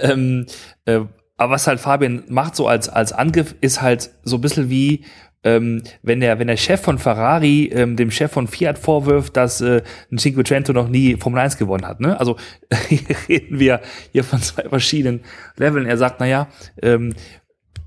[0.00, 0.46] Ähm,
[0.86, 1.00] äh,
[1.36, 5.04] aber was halt Fabian macht so als, als Angriff, ist halt so ein bisschen wie,
[5.42, 9.60] ähm, wenn der wenn der Chef von Ferrari ähm, dem Chef von Fiat vorwirft, dass
[9.60, 12.00] äh, ein Cinquecento noch nie Formel 1 gewonnen hat.
[12.00, 12.18] Ne?
[12.18, 12.36] Also
[12.88, 13.80] hier reden wir
[14.12, 15.20] hier von zwei verschiedenen
[15.56, 15.86] Leveln.
[15.86, 16.48] Er sagt, naja,
[16.82, 17.14] ähm,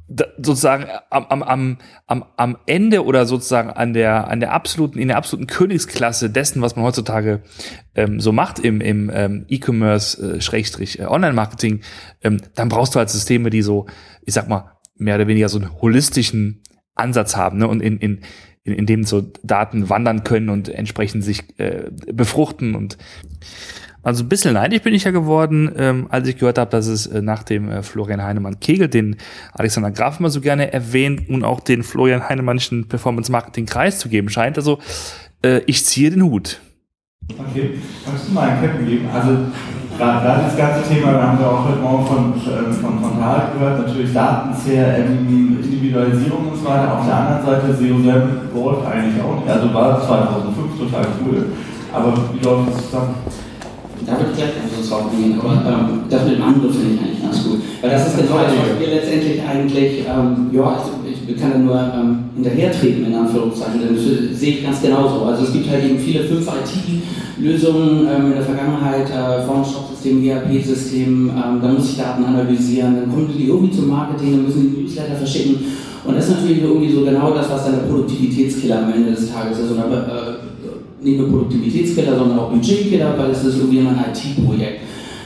[0.08, 5.00] da, sozusagen am, am, am, am, am Ende oder sozusagen an der, an der absoluten,
[5.00, 7.42] in der absoluten Königsklasse dessen, was man heutzutage
[7.96, 11.82] ähm, so macht im, im ähm, E-Commerce, äh, Schrägstrich, äh, Online-Marketing,
[12.22, 13.88] ähm, dann brauchst du halt Systeme, die so,
[14.24, 16.62] ich sag mal, mehr oder weniger so einen holistischen
[16.96, 17.68] Ansatz haben ne?
[17.68, 18.22] und in, in,
[18.64, 22.98] in, in dem so Daten wandern können und entsprechend sich äh, befruchten und
[24.04, 27.08] also ein bisschen neidisch bin ich ja geworden, ähm, als ich gehört habe, dass es
[27.08, 29.16] äh, nach dem äh, Florian Heinemann Kegel, den
[29.54, 34.10] Alexander Graf immer so gerne erwähnt, nun auch den Florian Heinemannschen Performance Marketing Kreis zu
[34.10, 34.58] geben scheint.
[34.58, 34.80] Also
[35.42, 36.60] äh, ich ziehe den Hut.
[37.30, 39.08] Okay, kannst du mal ein Cap geben?
[39.10, 39.38] Also
[39.98, 43.54] gerade das ganze Thema, da haben wir auch heute Morgen von, äh, von, von Tarek
[43.54, 46.98] gehört, natürlich Daten, CRM, Individualisierung und so weiter.
[46.98, 49.50] Auf der anderen Seite SEO selber läuft eigentlich auch nicht.
[49.50, 51.46] Also war 2005 total cool.
[51.94, 53.16] Aber wie läuft das zusammen?
[54.06, 57.02] da würde ich gleich sonst drauf gehen, aber ähm, das mit dem Angriff finde ich
[57.02, 57.60] eigentlich ganz gut.
[57.82, 61.58] Weil das ist genau das, was wir letztendlich eigentlich, ähm, ja, also ich kann da
[61.58, 65.26] nur ähm, hinterhertreten, in Anführungszeichen, denn das sehe ich ganz genauso.
[65.26, 71.62] Also es gibt halt eben viele 5-IT-Lösungen ähm, in der Vergangenheit, äh, Shop-System, ERP-System, ähm,
[71.62, 75.16] da muss ich Daten analysieren, dann kommen die irgendwie zum Marketing, dann müssen die Newsletter
[75.16, 75.58] verschicken.
[76.06, 79.32] Und das ist natürlich irgendwie so genau das, was dann der Produktivitätskiller am Ende des
[79.32, 79.72] Tages ist.
[79.72, 80.34] Und, äh,
[81.02, 84.82] nicht nur Produktivitätskiller, sondern auch Budgetkiller, weil es ist irgendwie ein IT-Projekt.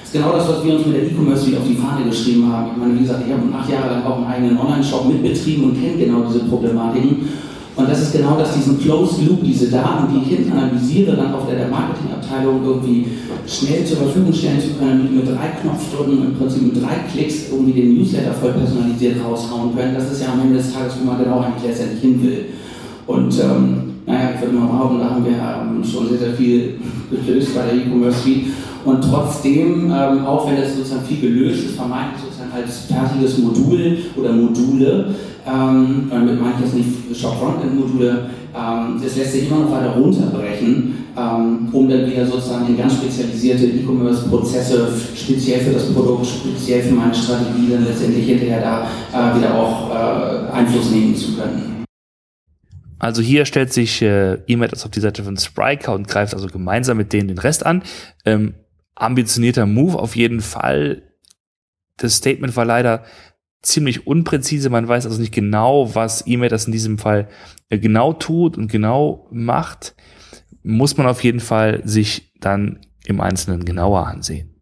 [0.07, 2.71] Ist genau das, was wir uns mit der E-Commerce Suite auf die Fahne geschrieben haben.
[2.71, 5.75] Ich meine, wie gesagt, ich habe acht Jahre lang auch einen eigenen Online-Shop mitbetrieben und
[5.75, 7.27] kenne genau diese Problematiken.
[7.75, 11.33] Und das ist genau das, diesen Closed Loop, diese Daten, die ich hinten analysiere, dann
[11.33, 13.05] auf der, der Marketingabteilung irgendwie
[13.45, 17.73] schnell zur Verfügung stellen zu können, mit drei Knopfdrücken, im Prinzip mit drei Klicks irgendwie
[17.73, 19.93] den Newsletter voll personalisiert raushauen können.
[19.93, 22.45] Das ist ja am Ende des Tages, wo man genau eigentlich letztendlich hin will.
[23.07, 26.79] Und ähm, naja, ich würde mal behaupten, da haben wir ähm, schon sehr, sehr viel
[27.11, 28.45] gelöst bei der E-Commerce Suite.
[28.87, 33.97] Und trotzdem, ähm, auch wenn es sozusagen viel gelöst ist, vermeintlich sozusagen als fertiges Modul
[34.15, 35.13] oder Module,
[35.45, 41.05] ähm, damit meine ich jetzt nicht Shop-Frontend-Module, ähm, das lässt sich immer noch weiter runterbrechen,
[41.17, 46.93] ähm, um dann wieder sozusagen in ganz spezialisierte E-Commerce-Prozesse, speziell für das Produkt, speziell für
[46.93, 51.83] meine Strategie, dann letztendlich hinterher da äh, wieder auch äh, Einfluss nehmen zu können.
[52.99, 56.95] Also hier stellt sich äh, E-Mails auf die Seite von Spriker und greift also gemeinsam
[56.95, 57.83] mit denen den Rest an.
[58.25, 58.53] Ähm,
[58.99, 61.03] ambitionierter Move auf jeden Fall.
[61.97, 63.03] Das Statement war leider
[63.61, 64.69] ziemlich unpräzise.
[64.69, 67.27] Man weiß also nicht genau, was E-Mail das in diesem Fall
[67.69, 69.95] äh, genau tut und genau macht.
[70.63, 74.53] Muss man auf jeden Fall sich dann im Einzelnen genauer ansehen.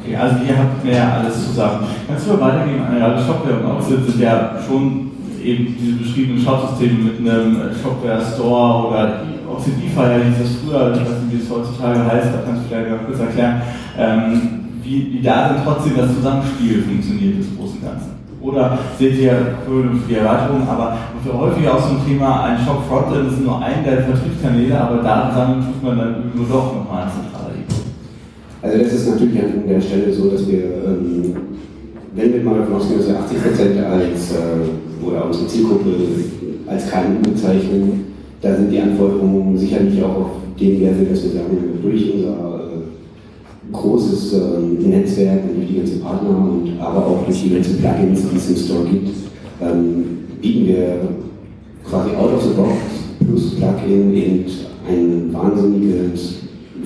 [0.00, 1.86] Okay, also ihr habt mehr alles zusammen.
[2.06, 2.82] Kannst du weitergehen?
[2.84, 9.22] Eine Shopware und Outfit sind ja schon eben diese beschriebenen Shop-Systeme mit einem Shopware-Store oder
[9.54, 12.90] Oxidify hieß das früher, ich weiß nicht, wie es heutzutage heißt, da kannst du vielleicht
[12.90, 13.62] mal kurz erklären,
[13.98, 18.14] ähm, wie, wie da denn trotzdem das Zusammenspiel funktioniert des großen Ganzen.
[18.42, 20.98] Oder seht ihr für die Erweiterung, aber
[21.32, 25.64] häufig auch so ein Thema, ein Shop Frontend ist nur ein der Vertriebskanäle, aber sammeln
[25.64, 27.80] tut man dann nur doch nochmal Ebene.
[28.60, 31.36] Also das ist natürlich an der Stelle so, dass wir, ähm,
[32.14, 35.90] wenn wir mal davon ausgehen, dass wir 80% als äh, oder unsere Zielgruppe
[36.66, 38.13] als KMU bezeichnen,
[38.44, 40.30] da sind die Anforderungen sicherlich auch auf
[40.60, 46.00] dem Level, dass wir sagen, durch unser äh, großes äh, Netzwerk und durch die ganzen
[46.02, 49.08] Partner und aber auch durch die ganzen Plugins, die es im Store gibt,
[49.62, 50.04] ähm,
[50.42, 50.96] bieten wir
[51.88, 52.72] quasi out of the box
[53.26, 54.44] plus Plugin eben
[54.86, 56.34] ein wahnsinniges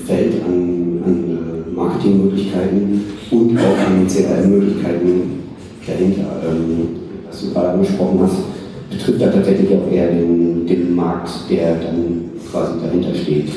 [0.07, 3.01] Feld an, an äh, Marketingmöglichkeiten
[3.33, 5.41] und auch an CRM-Möglichkeiten
[5.85, 6.41] dahinter.
[6.49, 6.89] Ähm,
[7.29, 8.37] was du gerade angesprochen hast,
[8.91, 13.49] betrifft da tatsächlich auch eher den, den Markt, der dann quasi dahinter steht.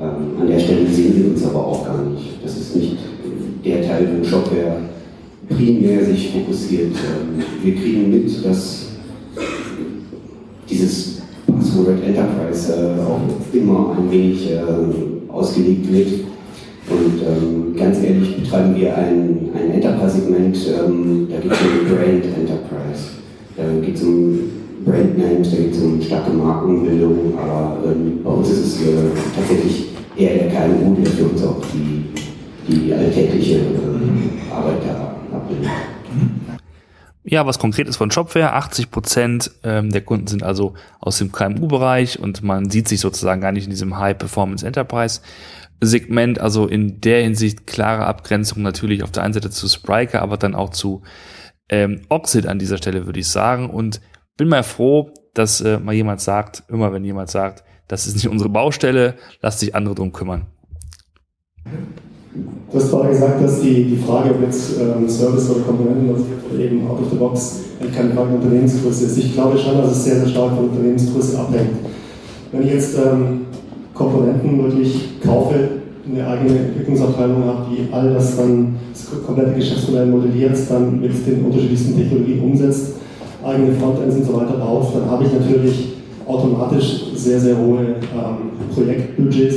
[0.00, 2.42] Ähm, an der Stelle sehen wir uns aber auch gar nicht.
[2.42, 2.96] Das ist nicht
[3.64, 4.76] der Teil, wo Shopware
[5.48, 6.92] primär sich fokussiert.
[6.92, 8.86] Ähm, wir kriegen mit, dass
[10.68, 13.20] dieses Password Enterprise äh, auch
[13.52, 16.08] immer ein wenig äh, ausgelegt wird.
[16.90, 22.24] Und ähm, ganz ehrlich betreiben wir ein, ein Enterprise-Segment, ähm, da geht es um Brand
[22.24, 23.10] Enterprise.
[23.56, 28.58] Da geht es um Brandnames, da geht es starke Markenbildung, aber ähm, bei uns ist
[28.58, 29.86] es äh, tatsächlich
[30.16, 32.04] eher der KMU, der für uns auch die,
[32.66, 35.70] die alltägliche äh, Arbeit da abbildet.
[37.24, 41.30] Ja, was konkret ist von Shopware, 80 Prozent ähm, der Kunden sind also aus dem
[41.30, 45.20] KMU-Bereich und man sieht sich sozusagen gar nicht in diesem High-Performance Enterprise.
[45.80, 50.38] Segment, also in der Hinsicht klare Abgrenzung natürlich auf der einen Seite zu Spriker, aber
[50.38, 51.02] dann auch zu
[51.68, 53.68] ähm, Oxid an dieser Stelle, würde ich sagen.
[53.70, 54.00] Und
[54.38, 58.28] bin mal froh, dass äh, mal jemand sagt, immer wenn jemand sagt, das ist nicht
[58.28, 60.46] unsere Baustelle, lass sich andere drum kümmern.
[62.70, 66.88] Du hast vorher gesagt, dass die, die Frage, jetzt ähm, Service oder Komponenten oder eben
[66.88, 67.60] out of the box
[67.94, 69.18] keine Frage der Unternehmensgröße ist.
[69.18, 71.70] Ich glaube schon, dass es sehr, sehr stark von Unternehmensgröße abhängt.
[72.52, 73.46] Wenn ich jetzt ähm,
[73.94, 75.54] Komponenten wirklich kaufe,
[76.10, 81.44] eine eigene Entwicklungsabteilung habe, die all das dann, das komplette Geschäftsmodell modelliert, dann mit den
[81.44, 82.94] unterschiedlichsten Technologien umsetzt,
[83.44, 85.88] eigene Frontends und so weiter baut, dann habe ich natürlich
[86.26, 89.56] automatisch sehr, sehr hohe ähm, Projektbudgets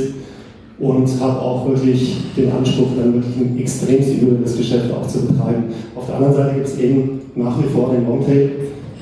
[0.78, 5.64] und habe auch wirklich den Anspruch, dann wirklich ein extremst individuelles Geschäft auch zu betreiben.
[5.94, 8.50] Auf der anderen Seite gibt es eben nach wie vor den Longtail,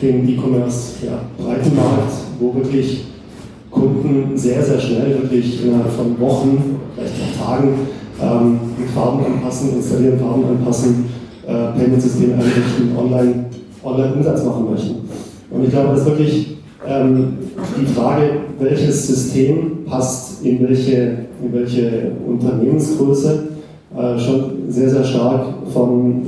[0.02, 3.04] den E-Commerce ja, Breitenmarkt, wo wirklich
[3.70, 7.74] Kunden sehr, sehr schnell, wirklich innerhalb von Wochen, vielleicht auch Tagen,
[8.20, 8.58] ähm,
[8.94, 11.06] Farben anpassen, installieren, Farben anpassen,
[11.46, 13.46] äh, Payment-Systeme einrichten, online,
[13.82, 14.96] online Umsatz machen möchten.
[15.50, 17.38] Und ich glaube, das ist wirklich ähm,
[17.80, 23.48] die Frage, welches System passt in welche, in welche Unternehmensgröße,
[23.96, 26.22] äh, schon sehr, sehr stark von,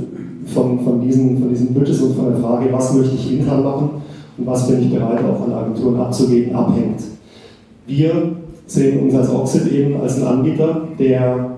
[0.47, 3.89] von, von, diesen, von diesen Budgets und von der Frage, was möchte ich intern machen
[4.37, 7.01] und was bin ich bereit auch an Agenturen abzugeben, abhängt.
[7.87, 8.11] Wir
[8.65, 11.57] sehen uns als Oxid eben als ein Anbieter, der,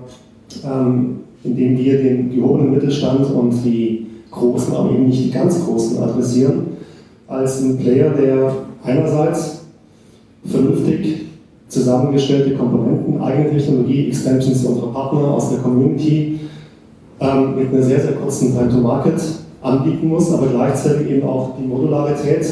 [0.64, 4.06] ähm, indem wir den gehobenen Mittelstand und die
[4.36, 6.66] Großen, aber eben nicht die ganz Großen adressieren,
[7.26, 8.52] als ein Player, der
[8.84, 9.62] einerseits
[10.44, 11.26] vernünftig
[11.68, 16.40] zusammengestellte Komponenten, eigene Technologie, Extensions unserer Partner aus der Community
[17.20, 19.20] ähm, mit einer sehr, sehr kurzen Time to Market
[19.62, 22.46] anbieten muss, aber gleichzeitig eben auch die Modularität,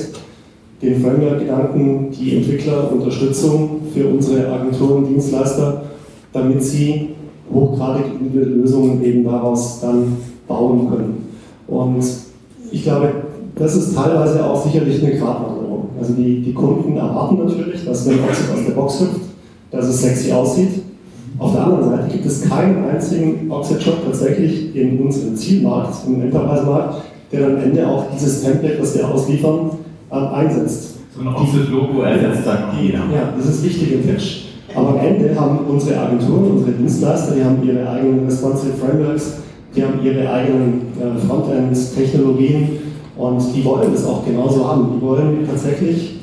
[0.83, 5.83] den Framework-Gedanken, die Entwicklerunterstützung für unsere Agenturen, Dienstleister,
[6.33, 7.11] damit sie
[7.53, 10.17] hochgradig individuelle Lösungen eben daraus dann
[10.49, 11.24] bauen können.
[11.67, 12.05] Und
[12.71, 13.13] ich glaube,
[13.57, 15.89] das ist teilweise auch sicherlich eine Gratwanderung.
[15.99, 19.21] Also die, die Kunden erwarten natürlich, dass wenn Oxid aus der Box hüpft,
[19.71, 20.83] dass es sexy aussieht.
[21.39, 27.03] Auf der anderen Seite gibt es keinen einzigen Oxid-Shop tatsächlich in unserem Zielmarkt, im Enterprise-Markt,
[27.33, 29.71] der am Ende auch dieses Template, das wir ausliefern,
[30.11, 30.95] einsetzt.
[31.15, 32.99] So ein Oxid-Logo ersetzt dann jeder.
[33.13, 34.45] Ja, das ist wichtig im Pitch.
[34.75, 39.35] Aber am Ende haben unsere Agenturen, unsere Dienstleister, die haben ihre eigenen Responsive Frameworks,
[39.75, 42.69] die haben ihre eigenen äh, Frontend-Technologien
[43.17, 44.93] und die wollen das auch genauso haben.
[44.95, 46.21] Die wollen tatsächlich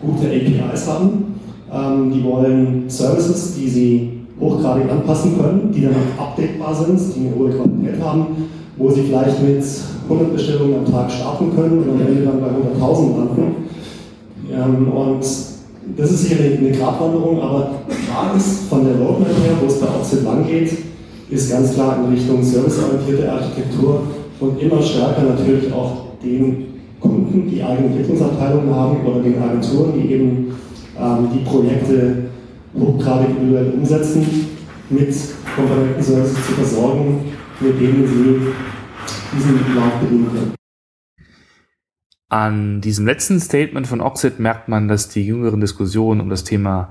[0.00, 1.34] gute APIs haben,
[1.72, 4.10] ähm, die wollen Services, die sie
[4.40, 8.26] hochgradig anpassen können, die dann auch updatebar sind, die eine hohe Qualität haben,
[8.76, 9.62] wo sie vielleicht mit
[10.08, 13.54] 100 Bestellungen am Tag starten können und am Ende dann bei 100.000 landen.
[14.52, 15.20] Ähm, und
[15.96, 19.86] das ist sicherlich eine Gratwanderung, aber klar ist von der Roadmap her, wo es bei
[19.86, 20.70] Oxid lang geht,
[21.30, 24.02] ist ganz klar in Richtung serviceorientierte Architektur
[24.40, 26.66] und immer stärker natürlich auch den
[27.00, 30.54] Kunden, die eigene Entwicklungsabteilungen haben oder den Agenturen, die eben
[30.98, 32.30] ähm, die Projekte
[32.78, 34.26] hochgradig individuell umsetzen,
[34.90, 35.14] mit
[35.54, 38.52] Komponentenservices zu versorgen, mit denen sie
[39.36, 40.54] diesen Markt bedienen können.
[42.28, 46.90] An diesem letzten Statement von Oxid merkt man, dass die jüngeren Diskussionen um das Thema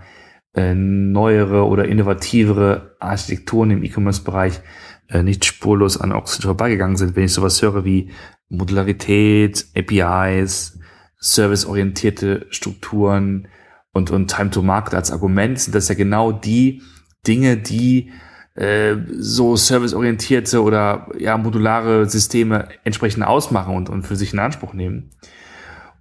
[0.56, 4.62] äh, neuere oder innovativere Architekturen im E-Commerce-Bereich
[5.10, 7.16] äh, nicht spurlos an Oxid vorbeigegangen sind.
[7.16, 8.12] Wenn ich sowas höre wie
[8.50, 10.80] Modularität, APIs,
[11.20, 13.48] serviceorientierte Strukturen
[13.92, 16.82] und, und Time to Market als Argument sind das ja genau die
[17.28, 18.12] Dinge, die
[18.56, 24.74] äh, so serviceorientierte oder ja modulare Systeme entsprechend ausmachen und, und für sich in Anspruch
[24.74, 25.12] nehmen.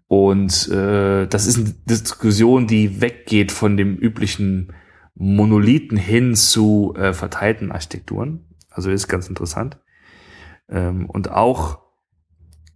[0.08, 4.72] Und äh, das ist eine Diskussion, die weggeht von dem üblichen
[5.14, 8.46] Monolithen hin zu äh, verteilten Architekturen.
[8.70, 9.78] Also ist ganz interessant.
[10.70, 11.80] Ähm, und auch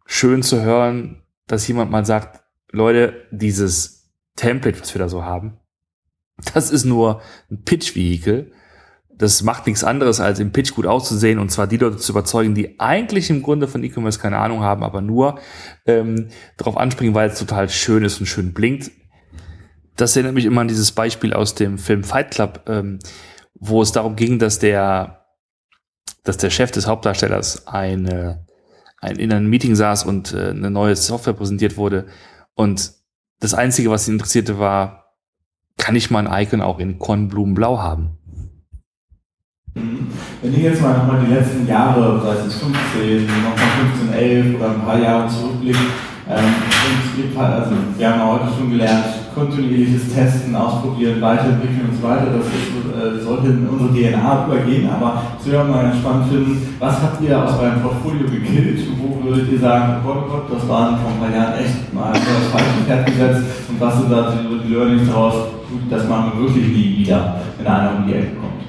[0.04, 5.58] schön zu hören, dass jemand mal sagt, Leute, dieses Template, was wir da so haben,
[6.54, 8.52] das ist nur ein Pitch-Vehikel.
[9.22, 12.56] Das macht nichts anderes, als im Pitch gut auszusehen und zwar die Leute zu überzeugen,
[12.56, 15.38] die eigentlich im Grunde von E-Commerce keine Ahnung haben, aber nur
[15.87, 18.90] ähm, darauf anspringen, weil es total schön ist und schön blinkt.
[19.94, 22.98] Das erinnert mich immer an dieses Beispiel aus dem Film Fight Club, ähm,
[23.54, 25.26] wo es darum ging, dass der,
[26.24, 28.44] dass der Chef des Hauptdarstellers eine
[29.02, 32.06] ein, in einem Meeting saß und äh, eine neue Software präsentiert wurde.
[32.54, 32.92] Und
[33.40, 35.14] das Einzige, was ihn interessierte, war,
[35.76, 38.18] kann ich mein Icon auch in Kornblumenblau haben?
[39.75, 40.08] Mhm.
[40.42, 43.56] Wenn ihr jetzt mal nochmal die letzten Jahre, sei es 15, nochmal
[43.96, 45.79] 15, 11 oder ein paar Jahre zurückblickt,
[46.29, 49.04] ähm, also wir haben heute schon gelernt,
[49.35, 54.90] kontinuierliches Testen, Ausprobieren, Weiterentwickeln und so weiter, das ist, äh, sollte in unsere DNA übergehen,
[54.90, 58.87] aber was wir mal ganz spannend finden, was habt ihr aus eurem Portfolio gekillt?
[58.98, 61.92] Wo würdet ihr sagen, oh Gott, oh Gott, das waren vor ein paar Jahren echt
[61.94, 65.35] mal das falsche Pferd gesetzt und was sind da die, Learnings daraus?
[65.70, 68.62] Gut, das machen wir wirklich nie wieder, wenn einer um die Ecke kommt.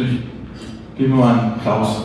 [0.00, 2.04] Gehen wir mal an Klaus.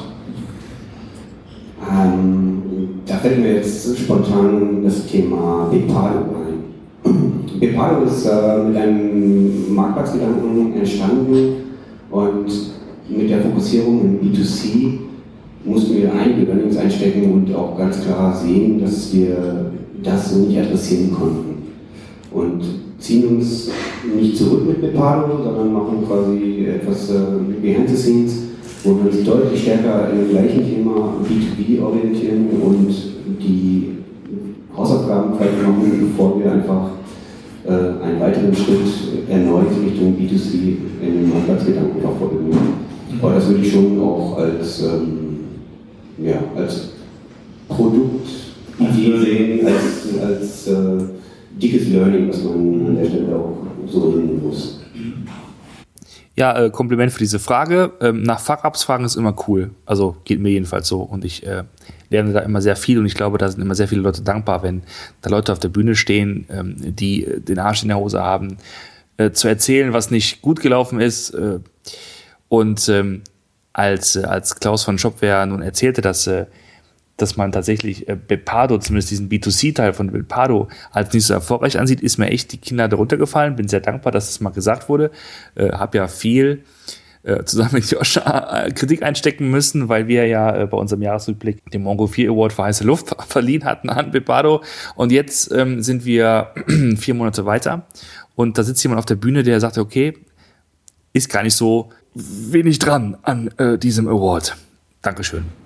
[1.89, 2.61] Ähm,
[3.05, 7.49] da fällt mir jetzt spontan das Thema Bepalo ein.
[7.59, 11.55] Bepalo ist äh, mit einem Marktplatzgedanken entstanden
[12.11, 12.45] und
[13.07, 14.99] mit der Fokussierung in B2C
[15.63, 19.71] mussten wir einige Learnings einstecken und auch ganz klar sehen, dass wir
[20.03, 21.55] das so nicht adressieren konnten.
[22.31, 23.69] Und ziehen uns
[24.15, 28.45] nicht zurück mit Bepalo, sondern machen quasi etwas äh, behind the scenes
[28.85, 32.87] wo wir uns deutlich stärker dem gleichen Thema B2B orientieren und
[33.41, 33.97] die
[34.77, 36.89] Hausaufgaben vielleicht machen, bevor wir einfach
[37.65, 42.51] äh, einen weiteren Schritt erneut Richtung B2C in den Marktplatzgedanken verfolgen.
[43.19, 45.37] Aber das würde ich schon auch als, ähm,
[46.23, 46.89] ja, als
[47.67, 51.03] Produktidee sehen, als, als äh,
[51.61, 54.79] dickes Learning, was man an der Stelle auch so nehmen muss.
[56.37, 57.93] Ja, äh, Kompliment für diese Frage.
[58.01, 59.71] Ähm, nach Fuck-Ups fragen ist immer cool.
[59.85, 60.99] Also geht mir jedenfalls so.
[61.01, 61.63] Und ich äh,
[62.09, 64.61] lerne da immer sehr viel und ich glaube, da sind immer sehr viele Leute dankbar,
[64.61, 64.83] wenn
[65.21, 68.57] da Leute auf der Bühne stehen, ähm, die äh, den Arsch in der Hose haben,
[69.17, 71.29] äh, zu erzählen, was nicht gut gelaufen ist.
[71.29, 71.59] Äh,
[72.49, 73.21] und ähm,
[73.71, 76.29] als, äh, als Klaus von Shopware nun erzählte, dass
[77.17, 82.01] dass man tatsächlich äh, Bepado, zumindest diesen B2C-Teil von Bepado, als nicht so erfolgreich ansieht,
[82.01, 83.55] ist mir echt die Kinder darunter gefallen.
[83.55, 85.11] Bin sehr dankbar, dass das mal gesagt wurde.
[85.55, 86.63] Äh, hab ja viel
[87.23, 91.71] äh, zusammen mit Joscha äh, Kritik einstecken müssen, weil wir ja äh, bei unserem Jahresrückblick
[91.71, 94.61] den Mongo 4 Award für heiße Luft verliehen hatten an Bepado.
[94.95, 96.51] Und jetzt ähm, sind wir
[96.97, 97.87] vier Monate weiter.
[98.35, 100.13] Und da sitzt jemand auf der Bühne, der sagt, okay,
[101.13, 104.55] ist gar nicht so wenig dran an äh, diesem Award.
[105.01, 105.64] Dankeschön.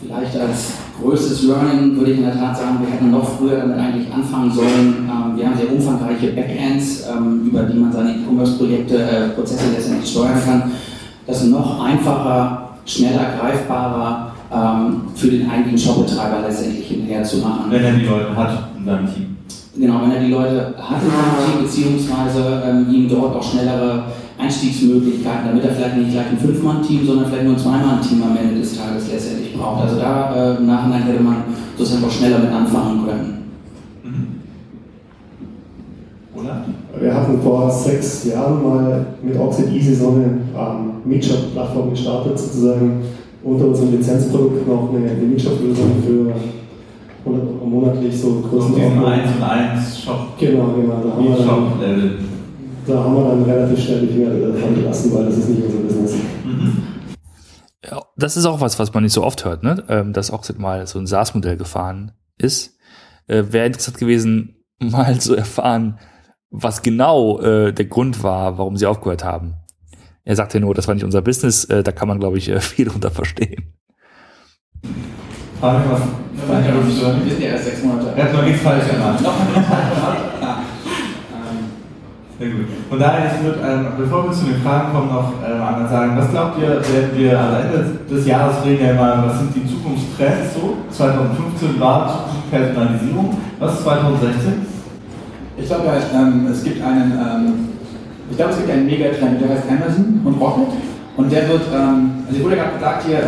[0.00, 3.78] Vielleicht als größtes Learning würde ich in der Tat sagen, wir hätten noch früher damit
[3.78, 5.08] eigentlich anfangen sollen.
[5.08, 10.10] Ähm, wir haben sehr umfangreiche Backends, ähm, über die man seine E-Commerce-Projekte, äh, Prozesse letztendlich
[10.10, 10.72] steuern kann.
[11.26, 17.70] Das noch einfacher, schneller greifbarer ähm, für den eigentlichen Shopbetreiber letztendlich hinterher zu machen.
[17.70, 19.31] Wenn er die Leute hat in seinem Team.
[19.74, 24.04] Genau, wenn er die Leute hat in seinem Team, beziehungsweise ähm, ihm dort auch schnellere
[24.38, 28.60] Einstiegsmöglichkeiten, damit er vielleicht nicht gleich ein Fünf-Mann-Team, sondern vielleicht nur ein Zwei-Mann-Team am Ende
[28.60, 29.84] des Tages letztendlich braucht.
[29.84, 31.36] Also da äh, im Nachhinein hätte man
[31.78, 33.48] sozusagen auch schneller mit anfangen können.
[34.04, 34.26] Mhm.
[36.38, 36.64] Oder?
[37.00, 43.00] Wir hatten vor sechs Jahren mal mit Oxid Easy so eine ähm, Meetshop-Plattform gestartet, sozusagen
[43.42, 46.61] unter unserem Lizenzprodukt noch eine, eine Meetshop-Lösung für 100 Euro
[47.24, 49.00] monatlich so Größenordnung.
[49.00, 50.38] So 1 und 1 Shop.
[50.38, 51.02] Genau, genau.
[51.02, 52.28] Da haben, wir dann,
[52.86, 55.78] da haben wir dann relativ schnell die Finger davon gelassen, weil das ist nicht unser
[55.78, 56.14] Business.
[56.44, 56.82] Mhm.
[57.84, 59.82] Ja, das ist auch was, was man nicht so oft hört, ne?
[59.88, 62.76] Ähm, dass Oxid mal so ein SaaS-Modell gefahren ist.
[63.26, 65.98] Äh, Wäre interessant gewesen, mal zu erfahren,
[66.50, 69.54] was genau äh, der Grund war, warum sie aufgehört haben.
[70.24, 72.60] Er sagte nur, das war nicht unser Business, äh, da kann man, glaube ich, äh,
[72.60, 73.74] viel drunter verstehen.
[75.62, 75.78] Was?
[76.34, 78.08] Wir sind ja erst sechs Monate.
[78.16, 79.22] Er hat noch nichts falsch gemacht.
[79.22, 80.18] Noch nichts falsch gemacht.
[82.40, 82.66] Sehr gut.
[82.90, 86.18] Von daher, ich würde, ähm, bevor wir zu den Fragen kommen, noch ähm, einmal sagen,
[86.18, 89.64] was glaubt ihr, werden wir am Ende des Jahres reden ja mal, was sind die
[89.64, 90.78] Zukunftstrends so?
[90.90, 93.38] 2015 war Zukunftspersonalisierung.
[93.60, 94.66] Was ist 2016?
[95.58, 97.68] Ich glaube, ja, ähm, es gibt einen, ähm,
[98.28, 100.74] ich glaube, es gibt einen Megatrend, der heißt Amazon und Rocket.
[101.16, 103.20] Und der wird, ähm, also ich wurde gerade gesagt hier,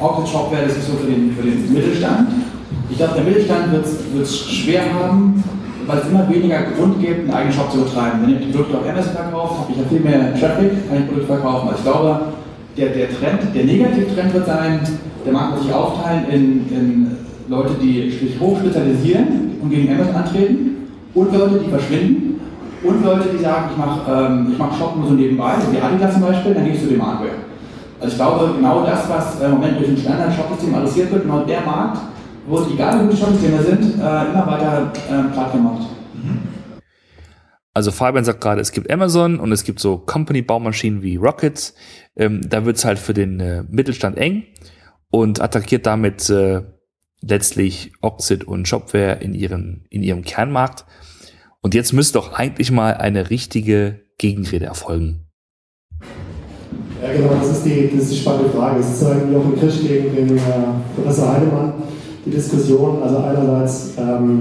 [0.00, 2.28] Rocket Shopware, das ist so für den, für den Mittelstand.
[2.90, 3.86] Ich glaube, der Mittelstand wird
[4.22, 5.42] es schwer haben,
[5.86, 8.22] weil es immer weniger Grund gibt, einen eigenen Shop zu betreiben.
[8.22, 11.06] Wenn ich die Produkte auf Amazon verkaufe, habe ich ja viel mehr Traffic, kann ich
[11.06, 11.68] Produkte verkaufen.
[11.68, 12.20] Also ich glaube,
[12.76, 14.80] der, der Trend, der Negativtrend wird sein,
[15.24, 16.42] der Markt wird sich aufteilen in,
[16.76, 17.16] in
[17.48, 22.40] Leute, die sich hoch spezialisieren und gegen Amazon antreten und Leute, die verschwinden
[22.82, 26.14] und Leute, die sagen, ich mache ähm, mach Shop nur so nebenbei, so wie Adidas
[26.14, 27.53] zum Beispiel, dann gehe ich zu dem Hardware.
[28.04, 31.42] Also ich glaube, genau das, was äh, im Moment durch ein Standard-Shop-System adressiert wird, genau
[31.46, 32.02] der Markt,
[32.46, 35.88] wo es egal wie gute Shop-Systeme sind, äh, immer weiter äh, platt gemacht.
[37.72, 41.74] Also Fabian sagt gerade, es gibt Amazon und es gibt so Company-Baumaschinen wie Rockets.
[42.14, 44.44] Ähm, da wird es halt für den äh, Mittelstand eng
[45.10, 46.60] und attackiert damit äh,
[47.22, 50.84] letztlich Oxid und Shopware in, ihren, in ihrem Kernmarkt.
[51.62, 55.23] Und jetzt müsste doch eigentlich mal eine richtige Gegenrede erfolgen.
[57.04, 58.80] Ja, genau, das ist die, das ist die spannende Frage.
[58.80, 60.40] Es ist sozusagen Jochen Krisch gegen den äh,
[60.96, 61.74] Professor Heidemann
[62.24, 63.02] die Diskussion.
[63.02, 64.40] Also einerseits ähm,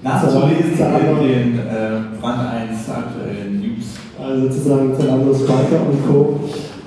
[0.00, 3.98] nachzulesen in den äh, Brand 1 aktuellen News.
[4.22, 6.38] Also sozusagen Zalando, Spiker und Co.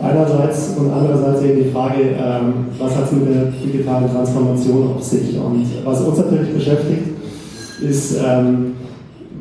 [0.01, 5.03] Einerseits und andererseits eben die Frage, ähm, was hat es mit der digitalen Transformation auf
[5.03, 5.37] sich?
[5.37, 7.07] Und was uns natürlich beschäftigt,
[7.81, 8.75] ist, ähm,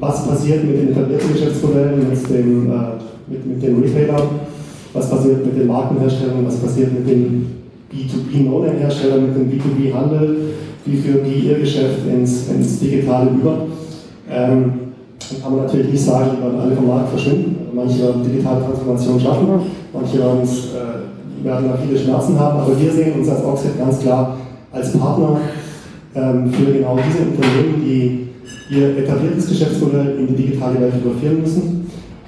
[0.01, 2.75] was passiert mit den etablierten Geschäftsmodellen, mit, dem, äh,
[3.29, 4.29] mit, mit den Retailern
[4.93, 7.63] was passiert mit den Markenherstellern, was passiert mit den
[7.93, 10.37] B2B-No-Name-Herstellern, mit dem B2B-Handel,
[10.85, 13.67] wie führen die ihr Geschäft ins, ins Digitale über.
[14.31, 14.73] Ähm,
[15.43, 17.57] kann man natürlich nicht sagen, die werden alle vom Markt verschwinden.
[17.75, 19.47] Manche werden digitale Transformation schaffen,
[19.93, 24.01] manche werden, äh, werden da viele Schmerzen haben, aber wir sehen uns als Oxid ganz
[24.01, 24.37] klar
[24.73, 25.39] als Partner
[26.15, 28.29] ähm, für genau diese Unternehmen, die
[28.75, 31.82] ihr etabliertes Geschäftsmodell in die digitale Welt überführen müssen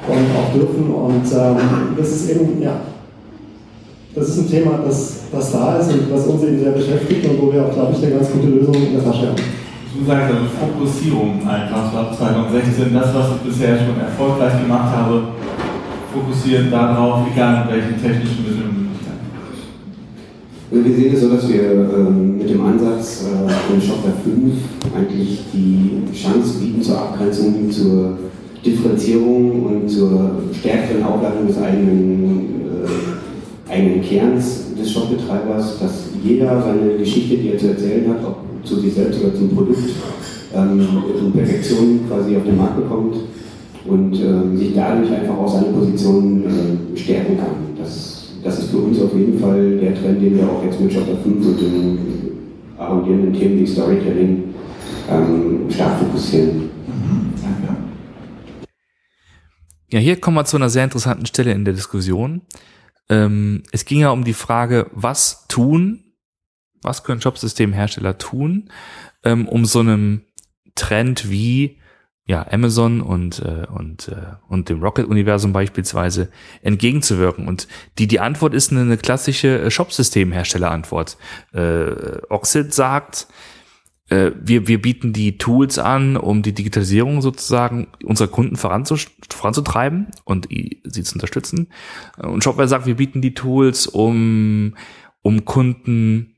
[0.09, 0.93] und auch dürfen.
[0.93, 2.81] Und ähm, das ist eben, ja,
[4.15, 7.41] das ist ein Thema, das, das da ist und was uns eben sehr beschäftigt und
[7.41, 9.43] wo wir auch, glaube ich, eine ganz gute Lösung in der Tasche haben.
[9.97, 15.23] Du sagst also Fokussierung einfach, ab 2016, das, was ich bisher schon erfolgreich gemacht habe,
[16.13, 18.85] fokussiert darauf, egal mit welchen technischen Mitteln
[20.83, 24.55] wir sehen es so, dass wir ähm, mit dem Ansatz äh, in Shopware 5
[24.97, 28.19] eigentlich die Chance bieten zur Abgrenzung, zur
[28.65, 32.63] Differenzierung und zur stärkeren Aufladung des eigenen,
[33.69, 38.37] äh, eigenen Kerns des Shopbetreibers, dass jeder seine Geschichte, die er zu erzählen hat, ob
[38.65, 39.91] zu sich selbst oder zum Produkt,
[40.55, 40.89] ähm,
[41.25, 43.17] in Perfektion quasi auf den Markt bekommt
[43.87, 47.77] und ähm, sich dadurch einfach auch seine Position äh, stärken kann.
[47.79, 50.93] Das das ist für uns auf jeden Fall der Trend, den wir auch jetzt mit
[50.93, 51.99] Chapter 5 und den
[52.77, 54.43] arrondierenden Themen wie Storytelling
[55.11, 56.69] ähm, stark fokussieren.
[56.87, 57.75] Mhm, danke.
[59.95, 62.43] Ja, hier kommen wir zu einer sehr interessanten Stelle in der Diskussion.
[63.09, 66.03] Ähm, es ging ja um die Frage, was tun,
[66.83, 68.73] was können Shopsystemhersteller tun,
[69.23, 70.23] ähm, um so einem
[70.75, 71.79] Trend wie
[72.27, 76.29] ja, Amazon und, äh, und, äh, und dem Rocket-Universum beispielsweise
[76.63, 77.47] entgegenzuwirken.
[77.47, 77.69] Und
[77.99, 81.19] die, die Antwort ist eine, eine klassische äh, Shop-System-Hersteller-Antwort.
[81.53, 83.29] Äh, Oxid sagt,
[84.41, 91.03] wir, wir bieten die Tools an, um die Digitalisierung sozusagen unserer Kunden voranzutreiben und sie
[91.03, 91.69] zu unterstützen.
[92.19, 94.77] Und Shopware sagt, wir bieten die Tools, um,
[95.23, 96.37] um Kunden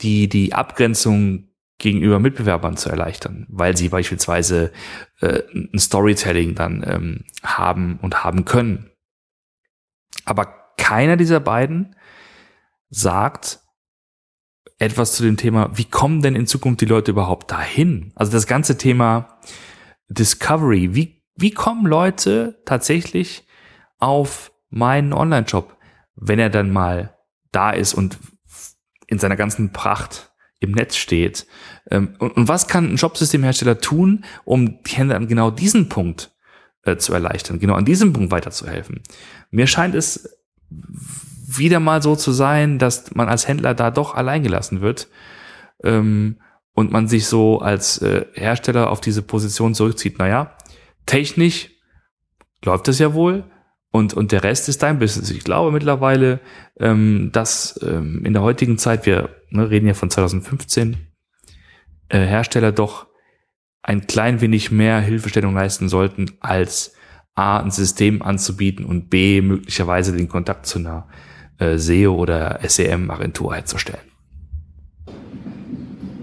[0.00, 1.48] die, die Abgrenzung
[1.78, 4.72] gegenüber Mitbewerbern zu erleichtern, weil sie beispielsweise
[5.20, 8.90] äh, ein Storytelling dann ähm, haben und haben können.
[10.24, 10.46] Aber
[10.76, 11.94] keiner dieser beiden
[12.90, 13.60] sagt
[14.78, 18.12] etwas zu dem Thema, wie kommen denn in Zukunft die Leute überhaupt dahin?
[18.14, 19.38] Also das ganze Thema
[20.08, 23.46] Discovery, wie, wie kommen Leute tatsächlich
[23.98, 25.76] auf meinen Online-Shop,
[26.14, 27.16] wenn er dann mal
[27.50, 28.18] da ist und
[29.06, 31.46] in seiner ganzen Pracht im Netz steht.
[31.90, 36.32] Ähm, und, was kann ein Shopsystemhersteller tun, um an genau diesen Punkt
[36.82, 39.02] äh, zu erleichtern, genau an diesem Punkt weiterzuhelfen?
[39.50, 40.28] Mir scheint es
[41.56, 45.08] wieder mal so zu sein, dass man als Händler da doch alleingelassen wird
[45.82, 46.40] ähm,
[46.74, 50.18] und man sich so als äh, Hersteller auf diese Position zurückzieht.
[50.18, 50.56] Naja,
[51.06, 51.70] technisch
[52.62, 53.44] läuft es ja wohl,
[53.90, 55.30] und, und der Rest ist dein Business.
[55.30, 56.40] Ich glaube mittlerweile,
[56.78, 60.96] ähm, dass ähm, in der heutigen Zeit, wir ne, reden ja von 2015,
[62.08, 63.06] äh, Hersteller doch
[63.82, 66.94] ein klein wenig mehr Hilfestellung leisten sollten, als
[67.34, 71.08] A, ein System anzubieten und B, möglicherweise den Kontakt zu einer
[71.58, 74.00] äh, SEO oder SEM-Agentur herzustellen.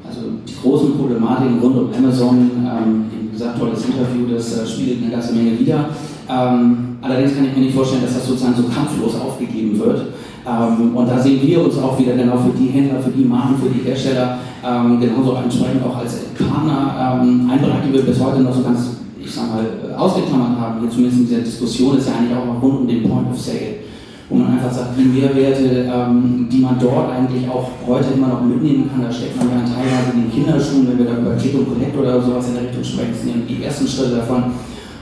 [0.08, 5.04] Also die großen Problematiken rund um Amazon, ähm, wie gesagt, tolles Interview, das äh, spiegelt
[5.04, 5.90] eine ganze Menge wieder.
[6.30, 10.08] Ähm, allerdings kann ich mir nicht vorstellen, dass das sozusagen so kampflos aufgegeben wird.
[10.48, 13.56] Ähm, und da sehen wir uns auch wieder genau für die Händler, für die Marken,
[13.58, 17.20] für die Hersteller ähm, genauso entsprechend auch als Partner.
[17.22, 20.80] Ähm, ein Bereich, den wir bis heute noch so ganz, ich sag mal, ausgeklammert haben,
[20.80, 23.86] hier zumindest in dieser Diskussion, ist ja eigentlich auch rund um den Point of Sale
[24.30, 28.42] wo man einfach sagt, die Mehrwerte, ähm, die man dort eigentlich auch heute immer noch
[28.42, 31.54] mitnehmen kann, da steckt man ja teilweise in den Kinderschuhen, wenn wir da über Click
[31.54, 34.44] und Collect oder sowas in der Richtung sprechen, die ersten Schritte davon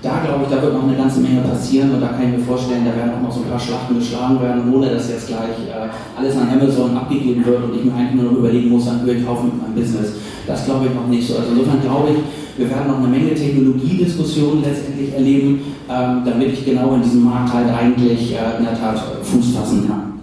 [0.04, 2.44] da glaube ich, da wird noch eine ganze Menge passieren und da kann ich mir
[2.44, 5.56] vorstellen, da werden auch noch so ein paar Schlachten geschlagen werden, ohne dass jetzt gleich
[5.64, 5.88] äh,
[6.20, 9.16] alles an Amazon abgegeben wird und ich mir eigentlich nur noch überlegen muss, dann höre
[9.16, 10.20] ich auf mit meinem Business.
[10.46, 11.40] Das glaube ich noch nicht so.
[11.40, 12.18] Also insofern glaube ich,
[12.58, 17.54] wir werden noch eine Menge Technologiediskussionen letztendlich erleben, ähm, damit ich genau in diesem Markt
[17.54, 20.14] halt eigentlich äh, in der Tat Fuß fassen kann.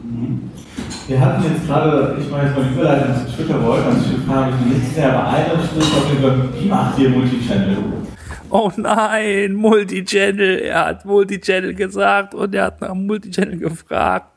[1.08, 4.24] Wir hatten jetzt gerade, ich meine jetzt mal die Überleitung zu Twitter Wolf, also ich
[4.24, 7.76] frage mich nicht sehr, aber einer spricht auf jeden Fall, wie macht ihr Multichannel?
[8.50, 14.30] oh nein, Multichannel, er hat Multichannel gesagt und er hat nach Multichannel gefragt.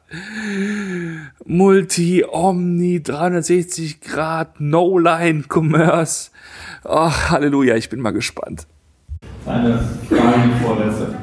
[1.45, 6.29] Multi, Omni, 360 Grad, No-Line, Commerce.
[6.85, 8.67] Ach, Halleluja, ich bin mal gespannt.
[9.45, 9.79] Eine
[10.09, 11.15] Frage, vorletzte.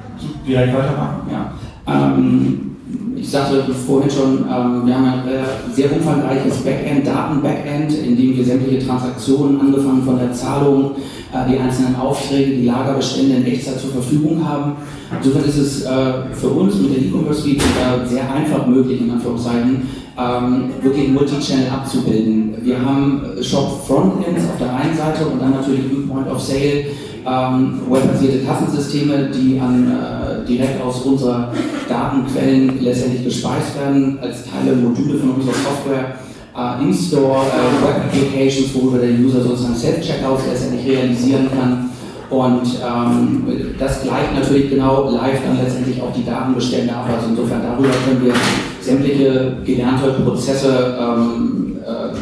[0.47, 1.31] Direkt weitermachen?
[1.31, 1.53] Ja.
[1.87, 2.77] Ähm,
[3.15, 8.37] ich sagte vorhin schon, ähm, wir haben ein äh, sehr umfangreiches Backend, Daten-Backend, in dem
[8.37, 10.93] wir sämtliche Transaktionen, angefangen von der Zahlung,
[11.33, 14.77] äh, die einzelnen Aufträge, die Lagerbestände in Echtzeit zur Verfügung haben.
[15.15, 19.11] Insofern ist es äh, für uns mit der E-Commerce Suite äh, sehr einfach möglich, in
[19.11, 19.89] Anführungszeichen,
[20.21, 22.55] ähm, wirklich Multichannel abzubilden.
[22.63, 26.85] Wir haben Shop-Frontends auf der einen Seite und dann natürlich im Point of Sale
[27.27, 31.53] ähm, webbasierte Kassensysteme, die an, äh, direkt aus unserer
[31.89, 36.17] Datenquellen letztendlich gespeist werden, als Teile, Module von unserer Software.
[36.53, 41.91] Uh, In-Store uh, Web Applications, worüber der User sozusagen Self-Checkouts letztendlich realisieren kann.
[42.29, 43.47] Und ähm,
[43.79, 47.09] das gleicht natürlich genau live dann letztendlich auch die Datenbestände ab.
[47.09, 48.35] Also insofern darüber können wir
[48.81, 52.17] sämtliche gelernte Prozesse ähm, äh,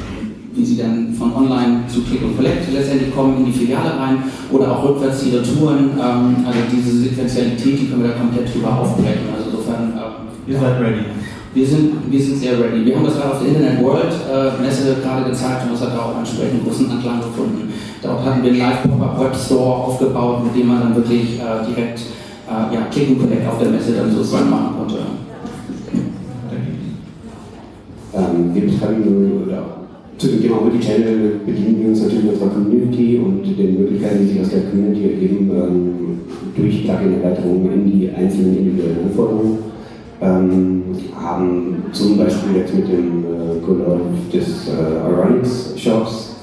[0.59, 4.25] wie sie dann von online zu Click und Collect letztendlich kommen in die Filiale rein
[4.51, 5.91] oder auch rückwärts die Retouren.
[5.95, 9.31] Ähm, also diese Sequenzialität, die können wir da komplett drüber aufbrechen.
[9.35, 9.93] Also insofern.
[9.95, 11.05] Ähm, Ihr seid ready.
[11.55, 12.85] Wir sind, wir sind sehr ready.
[12.85, 15.99] Wir haben das gerade auf der Internet World äh, Messe gerade gezeigt und das hat
[15.99, 17.73] auch entsprechend großen Anklang gefunden.
[18.03, 22.01] Dort hatten wir einen Live-Pop-Up Web Store aufgebaut, mit dem man dann wirklich äh, direkt
[22.49, 24.99] äh, ja, Click und Collect auf der Messe dann sozusagen machen konnte.
[28.19, 29.79] Ähm, wir betreiben oder
[30.19, 34.41] zu dem Thema Multichannel bedienen wir uns natürlich unserer Community und den Möglichkeiten, die sich
[34.41, 36.21] aus der Community ergeben, ähm,
[36.57, 39.59] durch Plugin-Erweiterungen in die einzelnen individuellen Anforderungen.
[40.21, 40.83] Ähm,
[41.15, 43.77] haben zum Beispiel jetzt mit dem äh, Go
[44.33, 46.37] des äh, Ironics Shops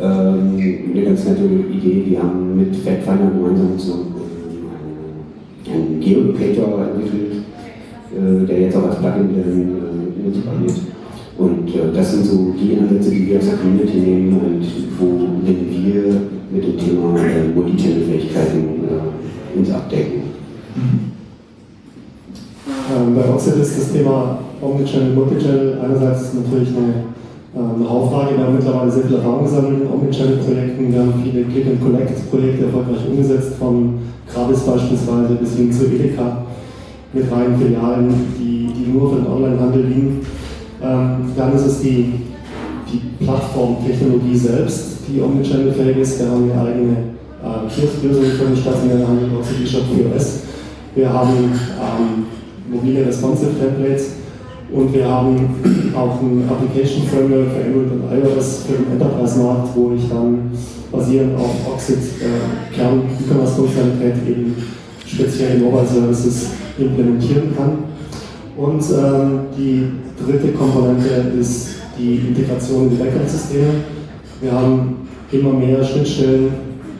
[0.00, 0.58] ähm,
[0.92, 2.02] eine ganz nette Idee.
[2.10, 4.06] Die haben mit FactFinder gemeinsam so
[5.66, 7.44] äh, einen Geolocator entwickelt,
[8.16, 10.89] äh, der jetzt auch als Plugin äh, nutzbar wird.
[11.40, 14.62] Und äh, das sind so die Ansätze, die wir der Community nehmen und
[14.98, 15.06] wo
[15.46, 16.20] wir
[16.52, 20.20] mit dem Thema äh, Multichannel-Fähigkeiten äh, uns abdecken.
[22.90, 27.04] Ähm, bei Oxid ist das Thema Omnichannel, Multichannel einerseits natürlich eine
[27.56, 28.36] ähm, Hauptfrage.
[28.36, 30.92] Wir haben mittlerweile sehr viel Erfahrung gesammelt in Omnichannel-Projekten.
[30.92, 33.94] Wir haben viele Click-and-Collect-Projekte erfolgreich umgesetzt, von
[34.32, 36.44] Gravis beispielsweise bis hin zu Edeka
[37.14, 40.20] mit reinen Filialen, die, die nur für den Onlinehandel dienen.
[40.82, 42.12] Ähm, dann ist es die,
[42.90, 46.20] die Plattformtechnologie selbst, die omnichannel-fähig ist.
[46.20, 46.96] Wir haben eine eigene
[47.42, 50.40] äh, Kiosk-Lösung für den stationären Handel, OCD Shop POS.
[50.94, 52.26] Wir haben ähm,
[52.70, 54.12] mobile responsive Templates
[54.72, 55.36] und wir haben
[55.94, 60.50] auch ein Application Framework für Android und iOS für den Enterprise-Markt, wo ich dann
[60.90, 64.56] basierend auf Oxid äh, Kern E-Commerce-Funktionalität eben
[65.06, 67.78] spezielle Mobile Services implementieren kann.
[68.60, 69.86] Und ähm, die
[70.22, 73.68] dritte Komponente ist die Integration in die Backend-Systeme.
[74.42, 76.50] Wir haben immer mehr Schnittstellen,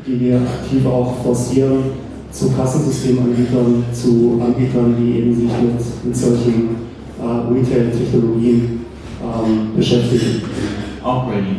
[0.07, 1.83] die wir aktiv auch forcieren
[2.33, 6.77] zu Kassensystemanbietern, zu Anbietern, die eben sich mit, mit solchen
[7.21, 8.87] äh, Retail-Technologien
[9.23, 10.41] ähm, beschäftigen.
[11.05, 11.57] Auch ready.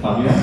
[0.00, 0.34] Fabian?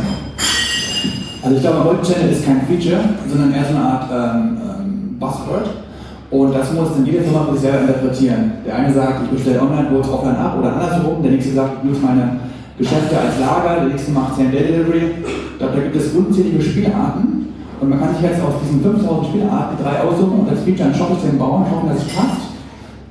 [1.42, 5.87] Also ich glaube, Multichannel ist kein Feature, sondern eher so eine Art ähm, ähm, Buzzword.
[6.30, 8.52] Und das muss dann jede Firma für sich selber interpretieren.
[8.66, 11.24] Der eine sagt, ich bestelle online, hole es offline ab oder andersherum.
[11.24, 12.40] Der nächste sagt, ich nutze meine
[12.78, 13.82] Geschäfte als Lager.
[13.82, 15.24] Der nächste macht 10 Day Delivery.
[15.24, 17.48] Ich glaube, da gibt es unzählige Spielarten.
[17.80, 20.96] Und man kann sich jetzt aus diesen 5000 Spielarten drei aussuchen und das Feature ein
[20.96, 22.48] Shop-System bauen, hoffen, dass es passt.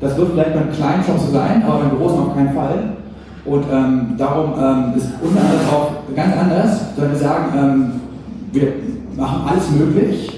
[0.01, 2.97] Das wird vielleicht beim kleinen Shop so sein, aber beim großen auf keinen Fall.
[3.47, 7.93] Und ähm, darum ähm, ist unter anderem auch ganz anders, sondern wir sagen, ähm,
[8.53, 8.73] wir
[9.17, 10.36] machen alles möglich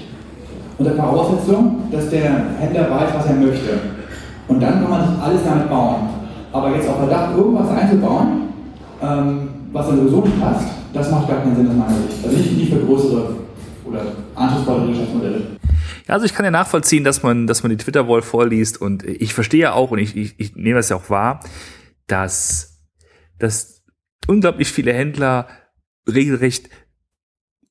[0.79, 3.79] unter Voraussetzung, dass der Händler weiß, was er möchte.
[4.47, 6.09] Und dann kann man sich alles damit bauen.
[6.51, 8.49] Aber jetzt auf Verdacht, irgendwas einzubauen,
[9.01, 12.25] ähm, was dann sowieso nicht passt, das macht gar keinen Sinn aus meiner Sicht.
[12.25, 13.35] Also nicht, nicht für größere
[13.85, 14.01] oder
[14.35, 15.41] anspruchsvollere Geschäftsmodelle.
[16.07, 19.61] Also ich kann ja nachvollziehen, dass man, dass man die Twitter-Wall vorliest und ich verstehe
[19.61, 21.41] ja auch und ich, ich, ich nehme das ja auch wahr,
[22.07, 22.81] dass,
[23.37, 23.83] dass
[24.27, 25.47] unglaublich viele Händler
[26.07, 26.69] regelrecht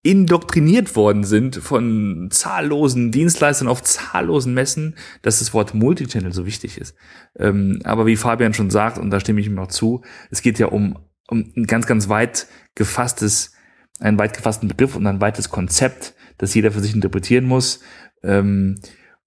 [0.09, 6.79] indoktriniert worden sind von zahllosen Dienstleistern auf zahllosen Messen, dass das Wort Multichannel so wichtig
[6.79, 6.95] ist.
[7.39, 10.01] Ähm, aber wie Fabian schon sagt, und da stimme ich ihm noch zu,
[10.31, 10.99] es geht ja um,
[11.29, 13.53] um ein ganz, ganz weit gefasstes,
[14.01, 17.81] einen weit gefassten Begriff und ein weites Konzept, das jeder für sich interpretieren muss.
[18.23, 18.77] Ähm,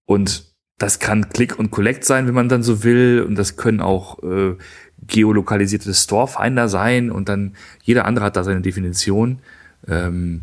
[0.05, 3.23] und das kann Click und Collect sein, wenn man dann so will.
[3.27, 4.55] Und das können auch äh,
[5.05, 7.11] geolokalisierte Storefinder sein.
[7.11, 9.43] Und dann jeder andere hat da seine Definition.
[9.87, 10.41] Ähm,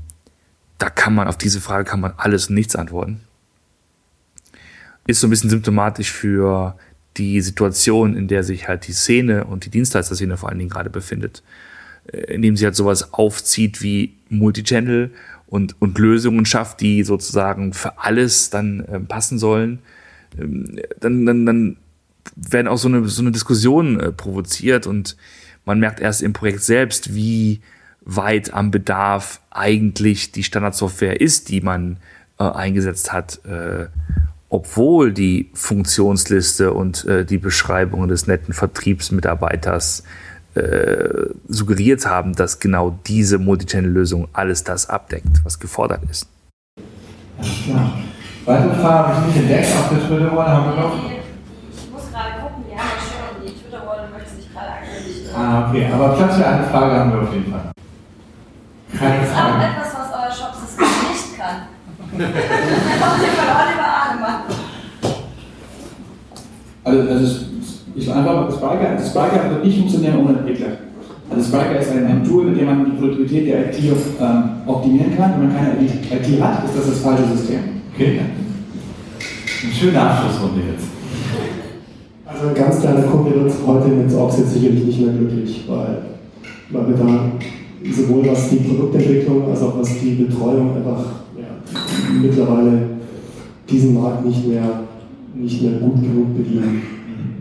[0.78, 3.20] da kann man auf diese Frage kann man alles und nichts antworten.
[5.06, 6.76] Ist so ein bisschen symptomatisch für
[7.16, 10.90] die Situation, in der sich halt die Szene und die Dienstleister-Szene vor allen Dingen gerade
[10.90, 11.42] befindet.
[12.12, 15.10] Äh, indem sie halt sowas aufzieht wie Multichannel
[15.46, 19.80] und, und Lösungen schafft, die sozusagen für alles dann äh, passen sollen,
[20.38, 21.76] ähm, dann, dann, dann
[22.36, 25.16] werden auch so eine, so eine Diskussion äh, provoziert und
[25.64, 27.60] man merkt erst im Projekt selbst, wie
[28.08, 31.98] weit am Bedarf eigentlich die Standardsoftware ist, die man
[32.38, 33.86] äh, eingesetzt hat, äh,
[34.48, 40.04] obwohl die Funktionsliste und äh, die Beschreibungen des netten Vertriebsmitarbeiters
[40.54, 46.26] äh, suggeriert haben, dass genau diese Multichannel-Lösung alles das abdeckt, was gefordert ist.
[47.36, 47.98] Alles klar.
[48.46, 50.48] Weitere Fragen habe ich nicht entdeckt auf der Twitter-Wall.
[50.48, 51.10] Haben wir noch?
[51.76, 55.36] Ich muss gerade gucken, die haben ja schon die Twitter-Wall möchte sich gerade aktualisieren.
[55.36, 55.86] Ah, okay.
[55.92, 57.70] Aber Platz für eine Frage haben wir auf jeden Fall.
[58.96, 59.64] Keine Gibt es auch Frage.
[59.64, 61.56] etwas, was euer Shopsystem nicht kann?
[61.98, 64.40] Auf jeden Fall Oliver Ahnemann.
[66.84, 67.44] Also, also es-
[67.94, 70.68] ich einfach also Spriker wird nicht funktionieren ohne Entwickler.
[71.30, 73.76] Also Spriker ist ein, ein Tool, mit dem man die Produktivität der IT
[74.20, 75.32] ähm, optimieren kann.
[75.32, 77.60] Wenn man keine IT hat, ist das das falsche System.
[77.94, 78.20] Okay.
[79.64, 80.86] Eine schöne Abschlussrunde jetzt.
[82.24, 86.02] Also ein ganz kleiner Kunde wird heute mit Oxid sicherlich nicht mehr glücklich, weil,
[86.70, 87.04] weil wir da
[87.84, 91.04] sowohl was die Produktentwicklung als auch was die Betreuung einfach
[91.36, 91.46] ja,
[92.20, 92.82] mittlerweile
[93.68, 94.82] diesen Markt nicht mehr,
[95.34, 96.82] nicht mehr gut genug bedienen.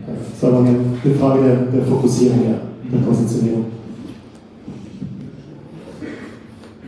[0.06, 2.58] Ja, Das war dann eine Frage der, der Fokussierung, ja,
[2.92, 3.66] der Positionierung.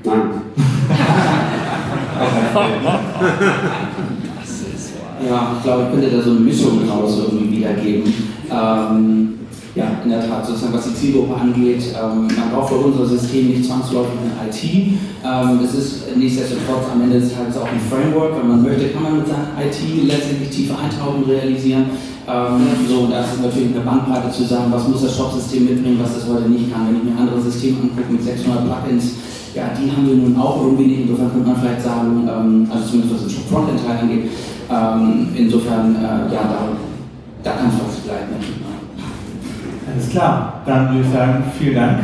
[0.05, 0.21] Nein.
[5.29, 8.13] Ja, ich glaube, ich könnte da so eine Mischung draus irgendwie wiedergeben.
[8.51, 9.40] Ähm,
[9.75, 13.49] ja, in der Tat, sozusagen, was die Zielgruppe angeht, ähm, man braucht für unser System
[13.49, 14.63] nicht zwangsläufig eine IT.
[15.23, 18.37] Ähm, es ist nichtsdestotrotz am Ende des Tages auch ein Framework.
[18.37, 21.87] Wenn man möchte, kann man mit seiner IT letztendlich tiefe Eintauchen realisieren.
[22.27, 26.15] Ähm, so, da ist natürlich eine Bandbreite zu sagen, was muss das Shop-System mitbringen, was
[26.15, 26.89] das heute nicht kann.
[26.89, 29.15] Wenn ich mir andere Systeme angucke mit 600 Plugins,
[29.55, 31.01] ja, die haben wir nun auch irgendwie nicht.
[31.03, 34.25] Insofern könnte man vielleicht sagen, ähm, also zumindest was den Shop-Frontend-Teil angeht,
[34.71, 36.59] ähm, insofern, äh, ja, da,
[37.43, 38.35] da kann es was bleiben.
[39.93, 40.63] Alles klar.
[40.67, 41.99] Dann würde ich sagen, vielen Dank.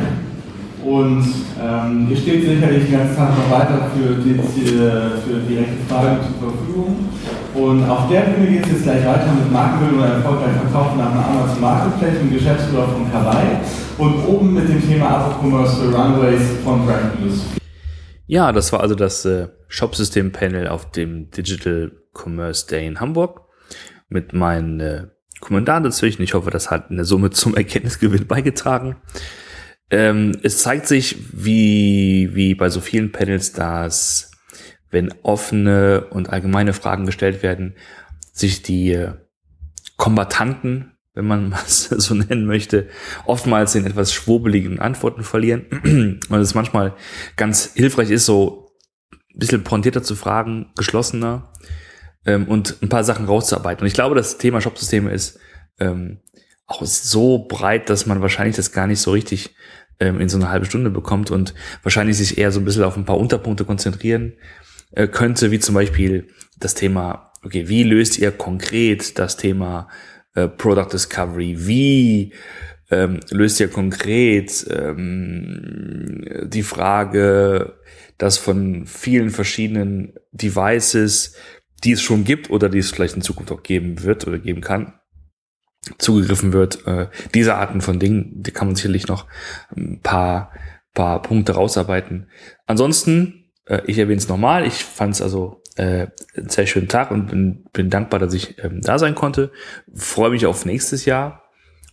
[0.84, 1.24] Und
[1.60, 6.50] ähm, ihr steht sicherlich den ganzen Tag noch weiter für, die, für direkte Fragen zur
[6.50, 7.08] Verfügung.
[7.54, 11.10] Und auf der Bühne geht es jetzt gleich weiter mit Markenbildung und erfolgreich verkaufen nach
[11.10, 13.58] einer Amazon Marketplace und Geschäftsführer von Kawaii.
[13.98, 17.46] Und oben mit dem Thema Abo-Commerce für Runways von Brand News.
[18.28, 23.40] Ja, das war also das äh, Shopsystem-Panel auf dem Digital Commerce Day in Hamburg
[24.08, 25.06] mit meinen äh,
[25.40, 26.22] Kommentaren dazwischen.
[26.22, 28.96] Ich hoffe, das hat eine Summe zum Erkenntnisgewinn beigetragen.
[29.90, 34.32] Ähm, es zeigt sich, wie, wie bei so vielen Panels, dass
[34.90, 37.74] wenn offene und allgemeine Fragen gestellt werden,
[38.32, 39.12] sich die äh,
[39.96, 42.88] Kombatanten, wenn man was so nennen möchte,
[43.24, 45.66] oftmals in etwas schwurbeligen Antworten verlieren.
[46.28, 46.94] Und es manchmal
[47.36, 48.70] ganz hilfreich ist, so
[49.12, 51.52] ein bisschen pointierter zu fragen, geschlossener
[52.26, 53.82] ähm, und ein paar Sachen rauszuarbeiten.
[53.82, 55.38] Und ich glaube, das Thema Shopsysteme ist
[55.78, 56.18] ähm,
[56.66, 59.54] auch so breit, dass man wahrscheinlich das gar nicht so richtig
[60.00, 62.96] ähm, in so eine halbe Stunde bekommt und wahrscheinlich sich eher so ein bisschen auf
[62.96, 64.34] ein paar Unterpunkte konzentrieren
[64.92, 69.88] äh, könnte, wie zum Beispiel das Thema, okay, wie löst ihr konkret das Thema
[70.34, 71.54] äh, Product Discovery?
[71.66, 72.32] Wie
[72.90, 77.74] ähm, löst ihr konkret ähm, die Frage,
[78.18, 81.34] dass von vielen verschiedenen Devices,
[81.86, 84.60] die es schon gibt oder die es vielleicht in Zukunft auch geben wird oder geben
[84.60, 84.94] kann,
[85.98, 86.84] zugegriffen wird.
[86.86, 89.26] Äh, diese Arten von Dingen, die kann man sicherlich noch
[89.76, 90.52] ein paar,
[90.94, 92.28] paar Punkte rausarbeiten.
[92.66, 97.12] Ansonsten, äh, ich erwähne es nochmal, ich fand es also äh, einen sehr schönen Tag
[97.12, 99.52] und bin, bin dankbar, dass ich ähm, da sein konnte.
[99.94, 101.44] Freue mich auf nächstes Jahr.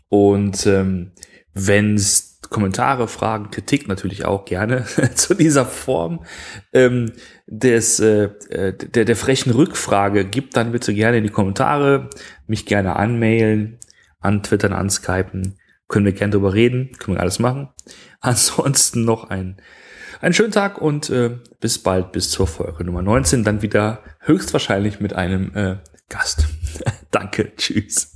[0.09, 1.11] Und ähm,
[1.53, 4.85] wenn es Kommentare, Fragen, Kritik natürlich auch gerne
[5.15, 6.23] zu dieser Form
[6.71, 7.11] ähm,
[7.47, 12.09] des, äh, der, der frechen Rückfrage gibt, dann bitte gerne in die Kommentare,
[12.47, 13.79] mich gerne anmailen,
[14.21, 15.57] antwittern, anskypen.
[15.89, 17.69] Können wir gerne drüber reden, können wir alles machen.
[18.21, 19.57] Ansonsten noch ein,
[20.21, 25.01] einen schönen Tag und äh, bis bald, bis zur Folge Nummer 19, dann wieder höchstwahrscheinlich
[25.01, 25.77] mit einem äh,
[26.07, 26.45] Gast.
[27.11, 28.12] Danke, tschüss.